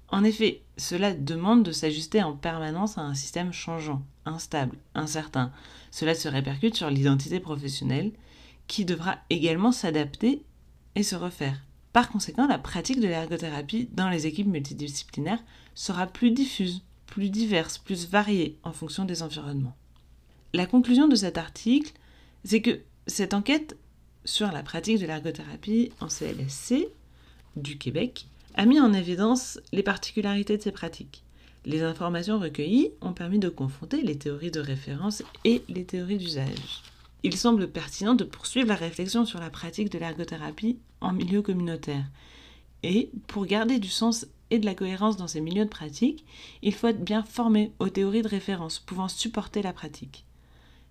En 0.10 0.26
effet, 0.26 0.62
cela 0.78 1.14
demande 1.14 1.64
de 1.64 1.72
s'ajuster 1.72 2.22
en 2.22 2.34
permanence 2.34 2.98
à 2.98 3.02
un 3.02 3.14
système 3.14 3.54
changeant, 3.54 4.04
instable, 4.26 4.78
incertain. 4.94 5.52
Cela 5.90 6.16
se 6.16 6.28
répercute 6.28 6.76
sur 6.76 6.90
l'identité 6.90 7.40
professionnelle, 7.40 8.12
qui 8.68 8.86
devra 8.86 9.18
également 9.30 9.72
s'adapter 9.72 10.44
et 10.96 11.04
se 11.04 11.16
refaire. 11.16 11.62
Par 11.94 12.10
conséquent, 12.10 12.48
la 12.48 12.58
pratique 12.58 13.00
de 13.00 13.08
l'ergothérapie 13.08 13.90
dans 13.94 14.10
les 14.10 14.28
équipes 14.28 14.48
multidisciplinaires 14.48 15.44
sera 15.76 16.08
plus 16.08 16.32
diffuse, 16.32 16.84
plus 17.06 17.30
diverse, 17.30 17.78
plus 17.78 18.10
variée 18.10 18.58
en 18.64 18.74
fonction 18.74 19.06
des 19.06 19.24
environnements. 19.24 19.78
La 20.54 20.66
conclusion 20.66 21.08
de 21.08 21.16
cet 21.16 21.38
article, 21.38 21.94
c'est 22.44 22.62
que 22.62 22.82
cette 23.08 23.34
enquête 23.34 23.78
sur 24.26 24.52
la 24.52 24.64
pratique 24.64 25.00
de 25.00 25.06
l'ergothérapie 25.06 25.92
en 26.00 26.08
CLSC 26.08 26.88
du 27.56 27.78
Québec 27.78 28.28
a 28.56 28.66
mis 28.66 28.80
en 28.80 28.94
évidence 28.94 29.60
les 29.72 29.84
particularités 29.84 30.58
de 30.58 30.62
ces 30.62 30.72
pratiques. 30.72 31.24
Les 31.66 31.82
informations 31.82 32.40
recueillies 32.40 32.92
ont 33.02 33.14
permis 33.14 33.40
de 33.40 33.50
confronter 33.50 34.02
les 34.02 34.18
théories 34.18 34.52
de 34.52 34.60
référence 34.60 35.24
et 35.44 35.64
les 35.70 35.86
théories 35.86 36.18
d'usage. 36.18 36.84
Il 37.24 37.38
semble 37.38 37.70
pertinent 37.70 38.16
de 38.16 38.26
poursuivre 38.26 38.68
la 38.68 38.76
réflexion 38.76 39.26
sur 39.26 39.40
la 39.40 39.50
pratique 39.50 39.90
de 39.90 39.98
l'ergothérapie 39.98 40.78
en 41.00 41.14
milieu 41.14 41.42
communautaire. 41.42 42.06
Et 42.84 43.12
pour 43.28 43.46
garder 43.46 43.80
du 43.80 43.88
sens 43.88 44.28
et 44.50 44.60
de 44.60 44.66
la 44.66 44.76
cohérence 44.76 45.16
dans 45.16 45.28
ces 45.28 45.40
milieux 45.40 45.64
de 45.64 45.70
pratique, 45.70 46.26
il 46.62 46.74
faut 46.74 46.88
être 46.88 47.04
bien 47.04 47.24
formé 47.24 47.72
aux 47.80 47.90
théories 47.90 48.22
de 48.22 48.28
référence 48.28 48.80
pouvant 48.80 49.08
supporter 49.08 49.62
la 49.62 49.72
pratique. 49.72 50.26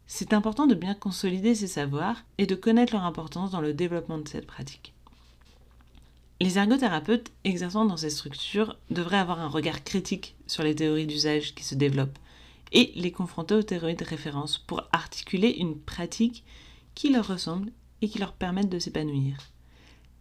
C'est 0.07 0.33
important 0.33 0.67
de 0.67 0.75
bien 0.75 0.95
consolider 0.95 1.55
ces 1.55 1.67
savoirs 1.67 2.25
et 2.39 2.47
de 2.47 2.55
connaître 2.55 2.93
leur 2.93 3.05
importance 3.05 3.51
dans 3.51 3.61
le 3.61 3.73
développement 3.73 4.19
de 4.19 4.29
cette 4.29 4.47
pratique. 4.47 4.93
Les 6.41 6.59
ergothérapeutes 6.59 7.31
exerçant 7.45 7.85
dans 7.85 7.97
ces 7.97 8.11
structures 8.11 8.77
devraient 8.91 9.19
avoir 9.19 9.41
un 9.41 9.49
regard 9.49 9.85
critique 9.85 10.35
sur 10.47 10.65
les 10.65 10.75
théories 10.75 11.07
d'usage 11.07 11.55
qui 11.55 11.63
se 11.63 11.77
développent 11.77 12.19
et 12.73 12.93
les 12.97 13.13
confronter 13.13 13.55
aux 13.55 13.63
théories 13.63 13.95
de 13.95 14.05
référence 14.05 14.59
pour 14.59 14.83
articuler 14.93 15.51
une 15.51 15.79
pratique 15.79 16.43
qui 16.95 17.11
leur 17.11 17.29
ressemble 17.29 17.71
et 18.01 18.09
qui 18.09 18.19
leur 18.19 18.33
permette 18.33 18.69
de 18.69 18.79
s'épanouir. 18.79 19.37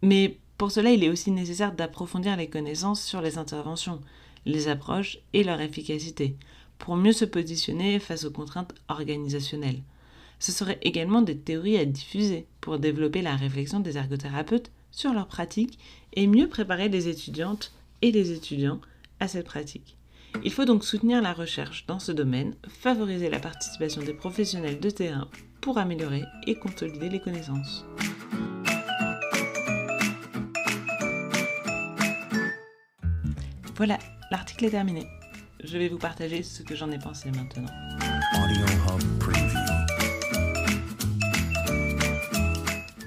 Mais 0.02 0.38
pour 0.58 0.70
cela, 0.70 0.92
il 0.92 1.02
est 1.02 1.08
aussi 1.08 1.30
nécessaire 1.32 1.72
d'approfondir 1.72 2.36
les 2.36 2.48
connaissances 2.48 3.02
sur 3.02 3.20
les 3.20 3.38
interventions, 3.38 4.00
les 4.46 4.68
approches 4.68 5.18
et 5.32 5.42
leur 5.42 5.60
efficacité, 5.60 6.36
pour 6.78 6.96
mieux 6.96 7.12
se 7.12 7.24
positionner 7.24 7.98
face 7.98 8.24
aux 8.24 8.30
contraintes 8.30 8.74
organisationnelles. 8.88 9.82
Ce 10.38 10.50
serait 10.50 10.78
également 10.82 11.22
des 11.22 11.36
théories 11.36 11.78
à 11.78 11.84
diffuser 11.84 12.46
pour 12.60 12.78
développer 12.78 13.22
la 13.22 13.36
réflexion 13.36 13.80
des 13.80 13.96
ergothérapeutes 13.96 14.72
sur 14.90 15.12
leurs 15.12 15.28
pratiques 15.28 15.78
et 16.14 16.26
mieux 16.26 16.48
préparer 16.48 16.88
les 16.88 17.08
étudiantes 17.08 17.72
et 18.02 18.10
les 18.10 18.32
étudiants 18.32 18.80
à 19.20 19.28
cette 19.28 19.46
pratique. 19.46 19.96
Il 20.44 20.52
faut 20.52 20.64
donc 20.64 20.84
soutenir 20.84 21.22
la 21.22 21.32
recherche 21.32 21.86
dans 21.86 21.98
ce 21.98 22.10
domaine, 22.10 22.54
favoriser 22.68 23.30
la 23.30 23.38
participation 23.38 24.02
des 24.02 24.14
professionnels 24.14 24.80
de 24.80 24.90
terrain 24.90 25.28
pour 25.60 25.78
améliorer 25.78 26.24
et 26.46 26.56
consolider 26.56 27.08
les 27.08 27.20
connaissances. 27.20 27.84
Voilà, 33.76 33.98
l'article 34.30 34.66
est 34.66 34.70
terminé. 34.70 35.06
Je 35.64 35.78
vais 35.78 35.88
vous 35.88 35.98
partager 35.98 36.42
ce 36.42 36.64
que 36.64 36.74
j'en 36.74 36.90
ai 36.90 36.98
pensé 36.98 37.30
maintenant. 37.30 37.68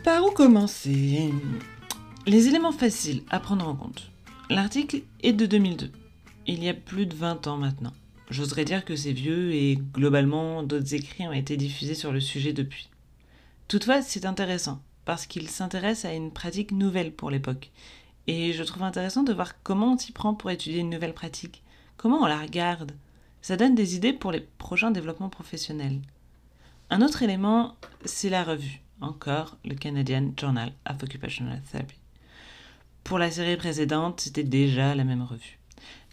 Par 0.05 0.23
où 0.23 0.31
commencer? 0.31 1.33
Les 2.25 2.47
éléments 2.47 2.71
faciles 2.71 3.23
à 3.29 3.41
prendre 3.41 3.67
en 3.67 3.75
compte. 3.75 4.09
L'article 4.49 5.01
est 5.21 5.33
de 5.33 5.45
2002. 5.45 5.91
Il 6.47 6.63
y 6.63 6.69
a 6.69 6.73
plus 6.73 7.05
de 7.05 7.13
20 7.13 7.47
ans 7.47 7.57
maintenant. 7.57 7.93
J'oserais 8.29 8.63
dire 8.63 8.85
que 8.85 8.95
c'est 8.95 9.11
vieux 9.11 9.53
et 9.53 9.77
globalement 9.93 10.63
d'autres 10.63 10.93
écrits 10.93 11.27
ont 11.27 11.33
été 11.33 11.57
diffusés 11.57 11.93
sur 11.93 12.13
le 12.13 12.21
sujet 12.21 12.53
depuis. 12.53 12.89
Toutefois, 13.67 14.01
c'est 14.01 14.25
intéressant 14.25 14.81
parce 15.03 15.25
qu'il 15.25 15.49
s'intéresse 15.49 16.05
à 16.05 16.13
une 16.13 16.31
pratique 16.31 16.71
nouvelle 16.71 17.11
pour 17.11 17.29
l'époque. 17.29 17.71
Et 18.27 18.53
je 18.53 18.63
trouve 18.63 18.83
intéressant 18.83 19.23
de 19.23 19.33
voir 19.33 19.61
comment 19.61 19.93
on 19.93 19.97
s'y 19.97 20.13
prend 20.13 20.33
pour 20.33 20.49
étudier 20.51 20.79
une 20.79 20.89
nouvelle 20.89 21.13
pratique, 21.13 21.61
comment 21.97 22.21
on 22.21 22.25
la 22.25 22.39
regarde? 22.39 22.93
Ça 23.41 23.57
donne 23.57 23.75
des 23.75 23.95
idées 23.95 24.13
pour 24.13 24.31
les 24.31 24.41
prochains 24.41 24.91
développements 24.91 25.29
professionnels. 25.29 26.01
Un 26.89 27.01
autre 27.01 27.23
élément, 27.23 27.75
c'est 28.05 28.29
la 28.29 28.43
revue, 28.43 28.81
encore 29.01 29.57
le 29.65 29.75
Canadian 29.75 30.31
Journal 30.37 30.71
of 30.89 31.01
Occupational 31.03 31.61
Therapy. 31.71 31.97
Pour 33.03 33.19
la 33.19 33.29
série 33.29 33.57
précédente, 33.57 34.21
c'était 34.21 34.43
déjà 34.43 34.95
la 34.95 35.03
même 35.03 35.21
revue. 35.21 35.59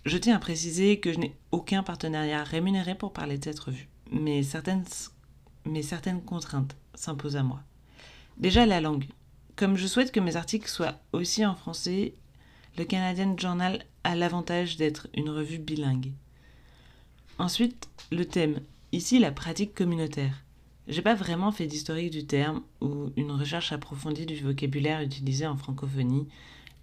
Je 0.05 0.18
tiens 0.18 0.37
à 0.37 0.40
préciser 0.40 0.99
que 0.99 1.12
je 1.12 1.18
n'ai 1.18 1.37
aucun 1.53 1.83
partenariat 1.83 2.42
rémunéré 2.42 2.95
pour 2.95 3.12
parler 3.12 3.38
de 3.38 3.45
cette 3.45 3.61
revue, 3.61 3.88
mais 4.11 4.42
certaines, 4.42 4.85
mais 5.64 5.83
certaines 5.83 6.23
contraintes 6.23 6.77
s'imposent 6.95 7.37
à 7.37 7.42
moi. 7.42 7.61
Déjà 8.37 8.66
la 8.66 8.81
langue. 8.81 9.07
Comme 9.57 9.77
je 9.77 9.87
souhaite 9.87 10.12
que 10.12 10.21
mes 10.21 10.37
articles 10.37 10.68
soient 10.68 10.99
aussi 11.12 11.47
en 11.47 11.55
français, 11.55 12.14
le 12.77 12.85
Canadian 12.85 13.37
Journal 13.38 13.85
a 14.05 14.17
l'avantage 14.17 14.77
d'être 14.77 15.09
une 15.15 15.31
revue 15.31 15.59
bilingue. 15.59 16.12
Ensuite, 17.38 17.88
le 18.11 18.25
thème. 18.25 18.61
Ici, 18.93 19.19
la 19.19 19.33
pratique 19.33 19.75
communautaire. 19.75 20.45
J'ai 20.88 21.03
pas 21.03 21.15
vraiment 21.15 21.53
fait 21.53 21.67
d'historique 21.67 22.11
du 22.11 22.27
terme 22.27 22.62
ou 22.81 23.11
une 23.17 23.31
recherche 23.31 23.73
approfondie 23.73 24.27
du 24.27 24.41
vocabulaire 24.41 25.01
utilisé 25.01 25.47
en 25.47 25.57
francophonie, 25.57 26.27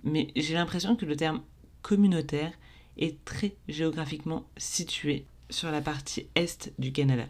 mais 0.03 0.29
j'ai 0.35 0.53
l'impression 0.53 0.95
que 0.95 1.05
le 1.05 1.15
terme 1.15 1.41
communautaire 1.81 2.53
est 2.97 3.23
très 3.25 3.55
géographiquement 3.67 4.45
situé 4.57 5.25
sur 5.49 5.71
la 5.71 5.81
partie 5.81 6.27
est 6.35 6.71
du 6.79 6.91
Canada. 6.91 7.25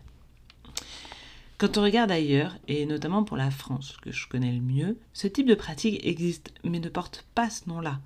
Quand 1.57 1.77
on 1.77 1.83
regarde 1.83 2.11
ailleurs, 2.11 2.55
et 2.67 2.85
notamment 2.85 3.23
pour 3.23 3.35
la 3.35 3.51
France, 3.51 3.97
que 4.01 4.11
je 4.11 4.27
connais 4.27 4.51
le 4.51 4.61
mieux, 4.61 4.97
ce 5.13 5.27
type 5.27 5.47
de 5.47 5.55
pratique 5.55 6.05
existe, 6.05 6.53
mais 6.63 6.79
ne 6.79 6.87
porte 6.87 7.25
pas 7.35 7.49
ce 7.49 7.67
nom-là. 7.67 7.99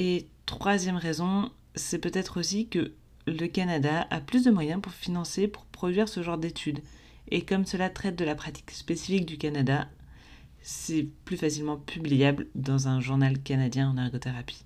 Et 0.00 0.28
troisième 0.46 0.94
raison, 0.94 1.50
c'est 1.74 1.98
peut-être 1.98 2.38
aussi 2.38 2.68
que 2.68 2.92
le 3.26 3.48
Canada 3.48 4.06
a 4.10 4.20
plus 4.20 4.44
de 4.44 4.52
moyens 4.52 4.80
pour 4.80 4.92
financer, 4.92 5.48
pour 5.48 5.64
produire 5.64 6.08
ce 6.08 6.22
genre 6.22 6.38
d'études. 6.38 6.84
Et 7.32 7.44
comme 7.44 7.66
cela 7.66 7.90
traite 7.90 8.14
de 8.14 8.24
la 8.24 8.36
pratique 8.36 8.70
spécifique 8.70 9.26
du 9.26 9.38
Canada, 9.38 9.88
c'est 10.62 11.08
plus 11.24 11.36
facilement 11.36 11.78
publiable 11.78 12.46
dans 12.54 12.86
un 12.86 13.00
journal 13.00 13.42
canadien 13.42 13.90
en 13.90 13.98
ergothérapie. 13.98 14.64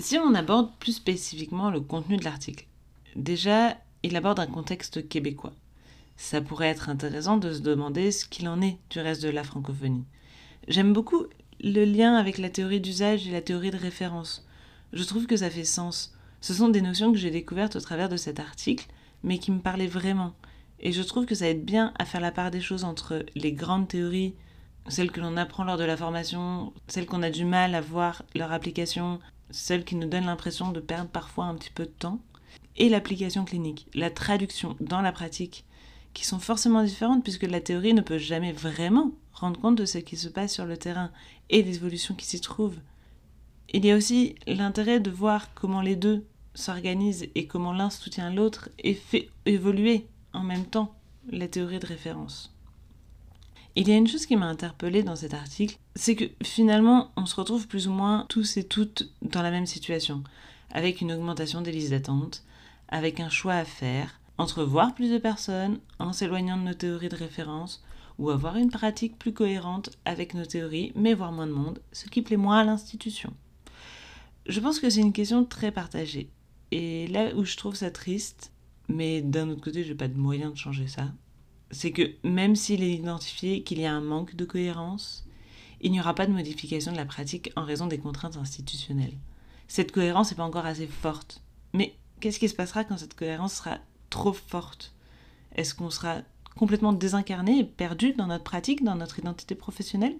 Si 0.00 0.18
on 0.18 0.34
aborde 0.34 0.76
plus 0.80 0.96
spécifiquement 0.96 1.70
le 1.70 1.80
contenu 1.80 2.16
de 2.16 2.24
l'article, 2.24 2.66
déjà, 3.14 3.78
il 4.02 4.16
aborde 4.16 4.40
un 4.40 4.48
contexte 4.48 5.08
québécois. 5.08 5.54
Ça 6.16 6.40
pourrait 6.40 6.70
être 6.70 6.88
intéressant 6.88 7.36
de 7.36 7.52
se 7.52 7.60
demander 7.60 8.10
ce 8.10 8.26
qu'il 8.26 8.48
en 8.48 8.60
est 8.60 8.78
du 8.90 8.98
reste 8.98 9.22
de 9.22 9.28
la 9.28 9.44
francophonie. 9.44 10.04
J'aime 10.66 10.92
beaucoup 10.92 11.26
le 11.60 11.84
lien 11.84 12.14
avec 12.14 12.38
la 12.38 12.50
théorie 12.50 12.80
d'usage 12.80 13.26
et 13.26 13.32
la 13.32 13.40
théorie 13.40 13.70
de 13.70 13.76
référence. 13.76 14.46
Je 14.92 15.04
trouve 15.04 15.26
que 15.26 15.36
ça 15.36 15.50
fait 15.50 15.64
sens. 15.64 16.14
Ce 16.40 16.54
sont 16.54 16.68
des 16.68 16.82
notions 16.82 17.12
que 17.12 17.18
j'ai 17.18 17.30
découvertes 17.30 17.76
au 17.76 17.80
travers 17.80 18.08
de 18.08 18.16
cet 18.16 18.40
article, 18.40 18.86
mais 19.22 19.38
qui 19.38 19.50
me 19.50 19.60
parlaient 19.60 19.86
vraiment. 19.86 20.34
Et 20.80 20.92
je 20.92 21.02
trouve 21.02 21.26
que 21.26 21.34
ça 21.34 21.48
aide 21.48 21.64
bien 21.64 21.92
à 21.98 22.04
faire 22.04 22.20
la 22.20 22.32
part 22.32 22.50
des 22.50 22.60
choses 22.60 22.84
entre 22.84 23.24
les 23.34 23.52
grandes 23.52 23.88
théories, 23.88 24.34
celles 24.88 25.10
que 25.10 25.20
l'on 25.20 25.36
apprend 25.36 25.64
lors 25.64 25.78
de 25.78 25.84
la 25.84 25.96
formation, 25.96 26.72
celles 26.86 27.06
qu'on 27.06 27.22
a 27.22 27.30
du 27.30 27.44
mal 27.44 27.74
à 27.74 27.80
voir 27.80 28.22
leur 28.34 28.52
application, 28.52 29.18
celles 29.50 29.84
qui 29.84 29.96
nous 29.96 30.08
donnent 30.08 30.26
l'impression 30.26 30.70
de 30.70 30.80
perdre 30.80 31.10
parfois 31.10 31.46
un 31.46 31.54
petit 31.54 31.70
peu 31.70 31.84
de 31.84 31.90
temps, 31.90 32.20
et 32.76 32.88
l'application 32.88 33.44
clinique, 33.44 33.86
la 33.94 34.10
traduction 34.10 34.76
dans 34.80 35.00
la 35.00 35.12
pratique, 35.12 35.64
qui 36.12 36.26
sont 36.26 36.38
forcément 36.38 36.82
différentes 36.82 37.22
puisque 37.22 37.44
la 37.44 37.60
théorie 37.60 37.94
ne 37.94 38.00
peut 38.00 38.18
jamais 38.18 38.52
vraiment 38.52 39.12
rendre 39.36 39.60
compte 39.60 39.76
de 39.76 39.84
ce 39.84 39.98
qui 39.98 40.16
se 40.16 40.28
passe 40.28 40.54
sur 40.54 40.64
le 40.64 40.76
terrain 40.76 41.10
et 41.50 41.62
des 41.62 41.76
évolutions 41.76 42.14
qui 42.14 42.26
s'y 42.26 42.40
trouvent. 42.40 42.78
Il 43.72 43.84
y 43.84 43.90
a 43.90 43.96
aussi 43.96 44.34
l'intérêt 44.46 45.00
de 45.00 45.10
voir 45.10 45.52
comment 45.54 45.82
les 45.82 45.96
deux 45.96 46.24
s'organisent 46.54 47.28
et 47.34 47.46
comment 47.46 47.72
l'un 47.72 47.90
soutient 47.90 48.32
l'autre 48.32 48.70
et 48.78 48.94
fait 48.94 49.28
évoluer 49.44 50.06
en 50.32 50.42
même 50.42 50.64
temps 50.64 50.94
la 51.30 51.48
théorie 51.48 51.78
de 51.78 51.86
référence. 51.86 52.52
Il 53.74 53.88
y 53.88 53.92
a 53.92 53.96
une 53.96 54.06
chose 54.06 54.24
qui 54.24 54.36
m'a 54.36 54.46
interpellée 54.46 55.02
dans 55.02 55.16
cet 55.16 55.34
article, 55.34 55.78
c'est 55.94 56.16
que 56.16 56.24
finalement 56.42 57.10
on 57.16 57.26
se 57.26 57.36
retrouve 57.36 57.68
plus 57.68 57.88
ou 57.88 57.92
moins 57.92 58.24
tous 58.28 58.56
et 58.56 58.64
toutes 58.64 59.10
dans 59.20 59.42
la 59.42 59.50
même 59.50 59.66
situation, 59.66 60.24
avec 60.70 61.02
une 61.02 61.12
augmentation 61.12 61.60
des 61.60 61.72
listes 61.72 61.90
d'attente, 61.90 62.42
avec 62.88 63.20
un 63.20 63.28
choix 63.28 63.54
à 63.54 63.64
faire 63.66 64.18
entre 64.38 64.64
voir 64.64 64.94
plus 64.94 65.10
de 65.10 65.18
personnes 65.18 65.78
en 65.98 66.12
s'éloignant 66.12 66.56
de 66.56 66.62
nos 66.62 66.74
théories 66.74 67.08
de 67.08 67.16
référence 67.16 67.82
ou 68.18 68.30
avoir 68.30 68.56
une 68.56 68.70
pratique 68.70 69.18
plus 69.18 69.32
cohérente 69.32 69.90
avec 70.04 70.34
nos 70.34 70.44
théories, 70.44 70.92
mais 70.94 71.14
voir 71.14 71.32
moins 71.32 71.46
de 71.46 71.52
monde, 71.52 71.80
ce 71.92 72.08
qui 72.08 72.22
plaît 72.22 72.36
moins 72.36 72.58
à 72.58 72.64
l'institution. 72.64 73.32
Je 74.46 74.60
pense 74.60 74.80
que 74.80 74.88
c'est 74.88 75.00
une 75.00 75.12
question 75.12 75.44
très 75.44 75.72
partagée. 75.72 76.30
Et 76.70 77.08
là 77.08 77.34
où 77.34 77.44
je 77.44 77.56
trouve 77.56 77.74
ça 77.74 77.90
triste, 77.90 78.52
mais 78.88 79.22
d'un 79.22 79.48
autre 79.50 79.60
côté, 79.60 79.84
je 79.84 79.90
n'ai 79.90 79.94
pas 79.94 80.08
de 80.08 80.18
moyen 80.18 80.50
de 80.50 80.56
changer 80.56 80.86
ça, 80.86 81.12
c'est 81.70 81.90
que 81.90 82.12
même 82.22 82.56
s'il 82.56 82.82
est 82.82 82.92
identifié 82.92 83.62
qu'il 83.62 83.80
y 83.80 83.86
a 83.86 83.92
un 83.92 84.00
manque 84.00 84.36
de 84.36 84.44
cohérence, 84.44 85.26
il 85.80 85.90
n'y 85.92 86.00
aura 86.00 86.14
pas 86.14 86.26
de 86.26 86.32
modification 86.32 86.92
de 86.92 86.96
la 86.96 87.04
pratique 87.04 87.52
en 87.56 87.64
raison 87.64 87.86
des 87.86 87.98
contraintes 87.98 88.36
institutionnelles. 88.36 89.18
Cette 89.68 89.92
cohérence 89.92 90.30
n'est 90.30 90.36
pas 90.36 90.44
encore 90.44 90.66
assez 90.66 90.86
forte. 90.86 91.42
Mais 91.72 91.96
qu'est-ce 92.20 92.38
qui 92.38 92.48
se 92.48 92.54
passera 92.54 92.84
quand 92.84 92.96
cette 92.96 93.14
cohérence 93.14 93.54
sera 93.54 93.78
trop 94.10 94.32
forte? 94.32 94.94
Est-ce 95.54 95.74
qu'on 95.74 95.90
sera 95.90 96.22
complètement 96.56 96.92
désincarné 96.92 97.58
et 97.60 97.64
perdu 97.64 98.12
dans 98.14 98.26
notre 98.26 98.44
pratique, 98.44 98.82
dans 98.82 98.96
notre 98.96 99.18
identité 99.18 99.54
professionnelle 99.54 100.16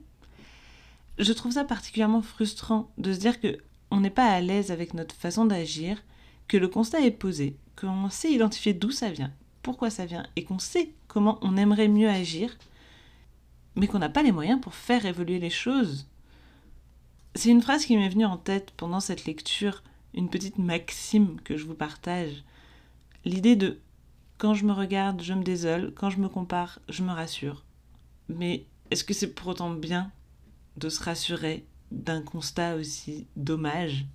Je 1.19 1.33
trouve 1.33 1.53
ça 1.53 1.65
particulièrement 1.65 2.23
frustrant 2.23 2.91
de 2.99 3.13
se 3.13 3.19
dire 3.19 3.41
que 3.41 3.59
on 3.91 4.01
n'est 4.01 4.11
pas 4.11 4.31
à 4.31 4.41
l'aise 4.41 4.71
avec 4.71 4.95
notre 4.95 5.15
façon 5.15 5.45
d'agir, 5.45 6.03
que 6.49 6.57
le 6.57 6.69
constat 6.69 7.01
est 7.01 7.11
posé, 7.11 7.57
qu'on 7.77 8.11
sait 8.11 8.33
identifier 8.33 8.75
d'où 8.75 8.91
ça 8.91 9.11
vient, 9.11 9.33
pourquoi 9.63 9.91
ça 9.91 10.07
vient, 10.07 10.27
et 10.37 10.45
qu'on 10.45 10.59
sait 10.59 10.93
comment 11.09 11.39
on 11.43 11.57
aimerait 11.57 11.89
mieux 11.89 12.09
agir, 12.09 12.57
mais 13.75 13.87
qu'on 13.87 13.99
n'a 13.99 14.09
pas 14.09 14.23
les 14.23 14.33
moyens 14.33 14.61
pour 14.61 14.75
faire 14.75 15.07
évoluer 15.07 15.39
les 15.39 15.51
choses. 15.51 16.09
C'est 17.35 17.51
une 17.51 17.63
phrase 17.63 17.85
qui 17.85 17.97
m'est 17.97 18.09
venue 18.09 18.25
en 18.25 18.39
tête 18.39 18.73
pendant 18.77 19.01
cette 19.01 19.27
lecture, 19.27 19.83
une 20.15 20.31
petite 20.31 20.59
maxime 20.59 21.41
que 21.43 21.57
je 21.57 21.65
vous 21.65 21.75
partage. 21.75 22.45
L'idée 23.25 23.57
de 23.57 23.79
quand 24.39 24.55
je 24.55 24.65
me 24.65 24.73
regarde, 24.73 25.23
je 25.23 25.33
me 25.33 25.43
désole, 25.43 25.93
quand 25.95 26.11
je 26.11 26.19
me 26.19 26.29
compare, 26.29 26.79
je 26.89 27.03
me 27.03 27.13
rassure. 27.13 27.65
Mais 28.29 28.67
est-ce 28.91 29.05
que 29.05 29.15
c'est 29.15 29.33
pour 29.35 29.49
autant 29.49 29.71
bien 29.71 30.11
de 30.77 30.89
se 30.89 31.03
rassurer 31.03 31.65
d'un 31.91 32.23
constat 32.23 32.77
aussi 32.77 33.27
dommage? 33.37 34.07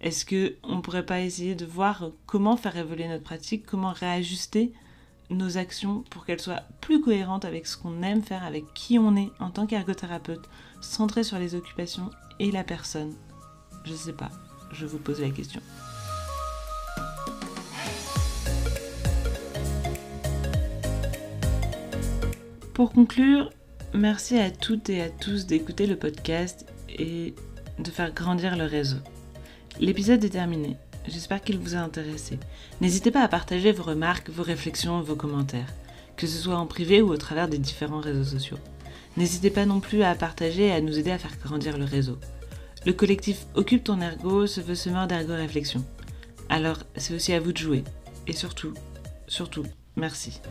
Est-ce 0.00 0.24
que 0.24 0.56
on 0.62 0.80
pourrait 0.80 1.06
pas 1.06 1.20
essayer 1.20 1.54
de 1.54 1.64
voir 1.64 2.10
comment 2.26 2.56
faire 2.56 2.76
évoluer 2.76 3.08
notre 3.08 3.24
pratique, 3.24 3.64
comment 3.64 3.92
réajuster 3.92 4.72
nos 5.30 5.56
actions 5.56 6.04
pour 6.10 6.24
qu'elles 6.24 6.40
soient 6.40 6.62
plus 6.80 7.00
cohérentes 7.00 7.44
avec 7.44 7.66
ce 7.66 7.76
qu'on 7.76 8.02
aime 8.02 8.22
faire, 8.22 8.44
avec 8.44 8.72
qui 8.74 8.98
on 8.98 9.16
est 9.16 9.30
en 9.40 9.50
tant 9.50 9.66
qu'ergothérapeute, 9.66 10.48
centré 10.80 11.24
sur 11.24 11.38
les 11.38 11.54
occupations 11.54 12.10
et 12.38 12.50
la 12.50 12.64
personne? 12.64 13.14
Je 13.84 13.94
sais 13.94 14.12
pas, 14.12 14.30
je 14.72 14.86
vous 14.86 14.98
pose 14.98 15.20
la 15.20 15.30
question. 15.30 15.62
Pour 22.76 22.92
conclure, 22.92 23.48
merci 23.94 24.36
à 24.36 24.50
toutes 24.50 24.90
et 24.90 25.00
à 25.00 25.08
tous 25.08 25.46
d'écouter 25.46 25.86
le 25.86 25.96
podcast 25.96 26.66
et 26.90 27.34
de 27.78 27.90
faire 27.90 28.12
grandir 28.12 28.54
le 28.54 28.64
réseau. 28.64 28.98
L'épisode 29.80 30.22
est 30.22 30.28
terminé. 30.28 30.76
J'espère 31.08 31.40
qu'il 31.40 31.56
vous 31.56 31.74
a 31.74 31.78
intéressé. 31.78 32.38
N'hésitez 32.82 33.10
pas 33.10 33.22
à 33.22 33.28
partager 33.28 33.72
vos 33.72 33.82
remarques, 33.82 34.28
vos 34.28 34.42
réflexions, 34.42 35.00
vos 35.00 35.16
commentaires, 35.16 35.72
que 36.18 36.26
ce 36.26 36.36
soit 36.36 36.58
en 36.58 36.66
privé 36.66 37.00
ou 37.00 37.08
au 37.08 37.16
travers 37.16 37.48
des 37.48 37.56
différents 37.56 38.00
réseaux 38.00 38.36
sociaux. 38.36 38.58
N'hésitez 39.16 39.48
pas 39.48 39.64
non 39.64 39.80
plus 39.80 40.02
à 40.02 40.14
partager 40.14 40.66
et 40.66 40.72
à 40.72 40.82
nous 40.82 40.98
aider 40.98 41.12
à 41.12 41.18
faire 41.18 41.38
grandir 41.42 41.78
le 41.78 41.86
réseau. 41.86 42.18
Le 42.84 42.92
collectif 42.92 43.46
Occupe 43.54 43.84
ton 43.84 44.02
ergo 44.02 44.46
se 44.46 44.60
veut 44.60 44.74
semeur 44.74 45.06
d'ergo 45.06 45.32
réflexion. 45.32 45.82
Alors, 46.50 46.80
c'est 46.96 47.14
aussi 47.14 47.32
à 47.32 47.40
vous 47.40 47.52
de 47.52 47.56
jouer. 47.56 47.84
Et 48.26 48.34
surtout, 48.34 48.74
surtout, 49.28 49.64
merci. 49.96 50.42